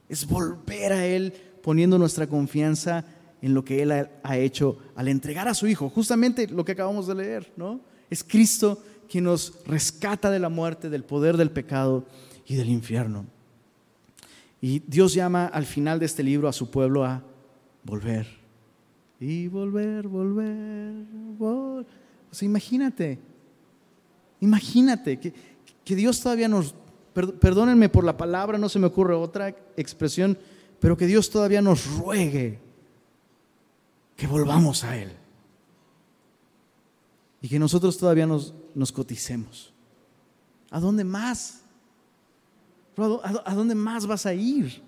es 0.07 0.25
volver 0.27 0.93
a 0.93 1.05
Él 1.05 1.33
poniendo 1.63 1.97
nuestra 1.97 2.27
confianza 2.27 3.03
en 3.41 3.53
lo 3.53 3.65
que 3.65 3.81
Él 3.81 3.91
ha 3.91 4.37
hecho 4.37 4.77
al 4.95 5.07
entregar 5.07 5.47
a 5.47 5.53
su 5.53 5.67
Hijo, 5.67 5.89
justamente 5.89 6.47
lo 6.47 6.63
que 6.63 6.73
acabamos 6.73 7.07
de 7.07 7.15
leer, 7.15 7.51
¿no? 7.57 7.81
Es 8.09 8.23
Cristo 8.23 8.81
quien 9.09 9.23
nos 9.23 9.53
rescata 9.65 10.29
de 10.29 10.39
la 10.39 10.49
muerte, 10.49 10.89
del 10.89 11.03
poder 11.03 11.37
del 11.37 11.51
pecado 11.51 12.05
y 12.45 12.55
del 12.55 12.69
infierno. 12.69 13.25
Y 14.61 14.79
Dios 14.87 15.13
llama 15.13 15.45
al 15.47 15.65
final 15.65 15.99
de 15.99 16.05
este 16.05 16.23
libro 16.23 16.47
a 16.47 16.53
su 16.53 16.69
pueblo 16.71 17.03
a 17.03 17.23
volver. 17.83 18.27
Y 19.19 19.47
volver, 19.47 20.07
volver, 20.07 21.05
volver. 21.37 21.85
O 22.31 22.35
sea, 22.35 22.45
imagínate, 22.45 23.19
imagínate 24.41 25.19
que, 25.19 25.33
que 25.83 25.95
Dios 25.95 26.19
todavía 26.19 26.47
nos, 26.47 26.75
perdónenme 27.13 27.89
por 27.89 28.03
la 28.03 28.17
palabra, 28.17 28.57
no 28.57 28.69
se 28.69 28.79
me 28.79 28.87
ocurre 28.87 29.13
otra 29.13 29.49
expresión, 29.77 30.37
pero 30.79 30.97
que 30.97 31.07
Dios 31.07 31.29
todavía 31.29 31.61
nos 31.61 31.85
ruegue 31.97 32.59
que 34.15 34.27
volvamos 34.27 34.83
a 34.83 34.97
Él. 34.97 35.11
Y 37.41 37.49
que 37.49 37.59
nosotros 37.59 37.97
todavía 37.97 38.25
nos, 38.25 38.53
nos 38.73 38.91
coticemos. 38.91 39.73
¿A 40.71 40.79
dónde 40.79 41.03
más? 41.03 41.64
¿A 42.97 43.55
dónde 43.55 43.75
más 43.75 44.05
vas 44.05 44.25
a 44.25 44.33
ir? 44.33 44.81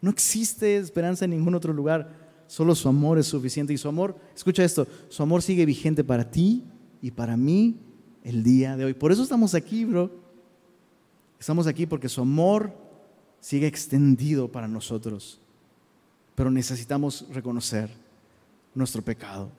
No 0.00 0.10
existe 0.10 0.76
esperanza 0.76 1.24
en 1.24 1.32
ningún 1.32 1.54
otro 1.54 1.72
lugar. 1.72 2.10
Solo 2.46 2.74
su 2.74 2.88
amor 2.88 3.18
es 3.18 3.26
suficiente. 3.26 3.72
Y 3.72 3.78
su 3.78 3.88
amor, 3.88 4.16
escucha 4.34 4.64
esto, 4.64 4.86
su 5.08 5.22
amor 5.22 5.42
sigue 5.42 5.66
vigente 5.66 6.02
para 6.04 6.30
ti 6.30 6.64
y 7.02 7.10
para 7.10 7.36
mí 7.36 7.76
el 8.24 8.42
día 8.42 8.76
de 8.76 8.84
hoy. 8.84 8.94
Por 8.94 9.12
eso 9.12 9.22
estamos 9.22 9.54
aquí, 9.54 9.84
bro. 9.84 10.10
Estamos 11.38 11.66
aquí 11.66 11.86
porque 11.86 12.08
su 12.08 12.20
amor 12.20 12.72
sigue 13.40 13.66
extendido 13.66 14.50
para 14.50 14.68
nosotros. 14.68 15.40
Pero 16.34 16.50
necesitamos 16.50 17.26
reconocer 17.32 17.90
nuestro 18.74 19.02
pecado. 19.02 19.50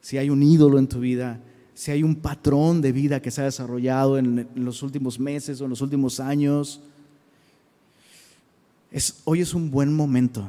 Si 0.00 0.18
hay 0.18 0.30
un 0.30 0.42
ídolo 0.42 0.78
en 0.78 0.88
tu 0.88 1.00
vida, 1.00 1.40
si 1.76 1.90
hay 1.90 2.02
un 2.02 2.16
patrón 2.16 2.80
de 2.80 2.90
vida 2.90 3.20
que 3.20 3.30
se 3.30 3.42
ha 3.42 3.44
desarrollado 3.44 4.16
en 4.16 4.48
los 4.54 4.82
últimos 4.82 5.20
meses 5.20 5.60
o 5.60 5.64
en 5.64 5.70
los 5.70 5.82
últimos 5.82 6.20
años, 6.20 6.80
hoy 9.24 9.42
es 9.42 9.52
un 9.52 9.70
buen 9.70 9.92
momento 9.92 10.48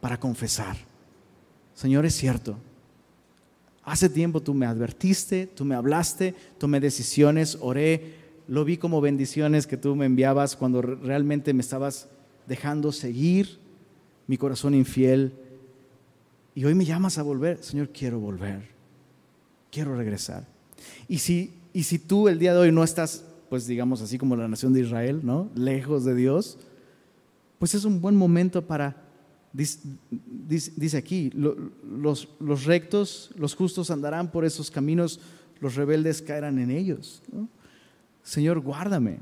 para 0.00 0.20
confesar. 0.20 0.76
Señor, 1.74 2.06
es 2.06 2.14
cierto. 2.14 2.56
Hace 3.82 4.08
tiempo 4.08 4.40
tú 4.40 4.54
me 4.54 4.64
advertiste, 4.64 5.48
tú 5.48 5.64
me 5.64 5.74
hablaste, 5.74 6.36
tomé 6.56 6.78
decisiones, 6.78 7.58
oré, 7.60 8.14
lo 8.46 8.64
vi 8.64 8.76
como 8.76 9.00
bendiciones 9.00 9.66
que 9.66 9.76
tú 9.76 9.96
me 9.96 10.06
enviabas 10.06 10.54
cuando 10.54 10.82
realmente 10.82 11.52
me 11.52 11.62
estabas 11.62 12.08
dejando 12.46 12.92
seguir 12.92 13.58
mi 14.28 14.36
corazón 14.36 14.74
infiel. 14.74 15.32
Y 16.54 16.64
hoy 16.64 16.76
me 16.76 16.84
llamas 16.84 17.18
a 17.18 17.24
volver. 17.24 17.60
Señor, 17.64 17.88
quiero 17.88 18.20
volver. 18.20 18.71
Quiero 19.72 19.96
regresar. 19.96 20.46
Y 21.08 21.18
si, 21.18 21.54
y 21.72 21.84
si 21.84 21.98
tú 21.98 22.28
el 22.28 22.38
día 22.38 22.52
de 22.52 22.60
hoy 22.60 22.70
no 22.70 22.84
estás, 22.84 23.24
pues 23.48 23.66
digamos 23.66 24.02
así 24.02 24.18
como 24.18 24.36
la 24.36 24.46
nación 24.46 24.74
de 24.74 24.82
Israel, 24.82 25.20
¿no? 25.22 25.50
Lejos 25.54 26.04
de 26.04 26.14
Dios, 26.14 26.58
pues 27.58 27.74
es 27.74 27.86
un 27.86 28.02
buen 28.02 28.14
momento 28.14 28.66
para, 28.66 29.02
dice, 29.54 30.96
aquí, 30.98 31.30
los, 31.32 32.28
rectos, 32.66 33.30
los 33.34 33.54
justos 33.54 33.90
andarán 33.90 34.30
por 34.30 34.44
esos 34.44 34.70
caminos, 34.70 35.20
los 35.58 35.74
rebeldes 35.74 36.20
caerán 36.20 36.58
en 36.58 36.70
ellos. 36.70 37.22
Señor, 38.22 38.60
guárdame. 38.60 39.20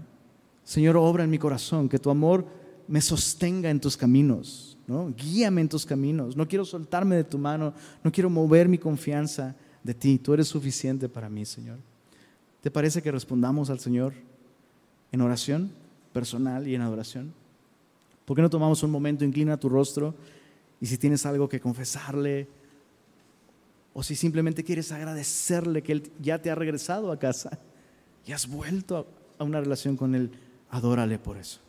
Señor, 0.64 0.96
obra 0.96 1.22
en 1.22 1.30
mi 1.30 1.38
corazón, 1.38 1.88
que 1.88 2.00
tu 2.00 2.10
amor 2.10 2.44
me 2.88 3.00
sostenga 3.00 3.70
en 3.70 3.78
tus 3.78 3.96
caminos. 3.96 4.76
Guíame 5.16 5.60
en 5.60 5.68
tus 5.68 5.86
caminos. 5.86 6.36
No 6.36 6.48
quiero 6.48 6.64
soltarme 6.64 7.14
de 7.14 7.22
tu 7.22 7.38
mano. 7.38 7.72
No 8.02 8.10
quiero 8.10 8.28
mover 8.28 8.68
mi 8.68 8.78
confianza 8.78 9.54
de 9.82 9.94
ti. 9.94 10.18
Tú 10.18 10.34
eres 10.34 10.48
suficiente 10.48 11.08
para 11.08 11.28
mí, 11.28 11.44
Señor. 11.44 11.78
¿Te 12.62 12.70
parece 12.70 13.02
que 13.02 13.10
respondamos 13.10 13.70
al 13.70 13.80
Señor 13.80 14.12
en 15.12 15.20
oración 15.20 15.70
personal 16.12 16.68
y 16.68 16.74
en 16.74 16.82
adoración? 16.82 17.32
¿Por 18.24 18.36
qué 18.36 18.42
no 18.42 18.50
tomamos 18.50 18.82
un 18.82 18.90
momento, 18.90 19.24
inclina 19.24 19.56
tu 19.56 19.68
rostro 19.68 20.14
y 20.80 20.86
si 20.86 20.98
tienes 20.98 21.26
algo 21.26 21.48
que 21.48 21.60
confesarle 21.60 22.48
o 23.92 24.02
si 24.02 24.14
simplemente 24.14 24.62
quieres 24.62 24.92
agradecerle 24.92 25.82
que 25.82 25.92
Él 25.92 26.12
ya 26.20 26.40
te 26.40 26.50
ha 26.50 26.54
regresado 26.54 27.10
a 27.10 27.18
casa 27.18 27.58
y 28.26 28.32
has 28.32 28.46
vuelto 28.46 29.06
a 29.38 29.44
una 29.44 29.60
relación 29.60 29.96
con 29.96 30.14
Él, 30.14 30.30
adórale 30.70 31.18
por 31.18 31.38
eso. 31.38 31.60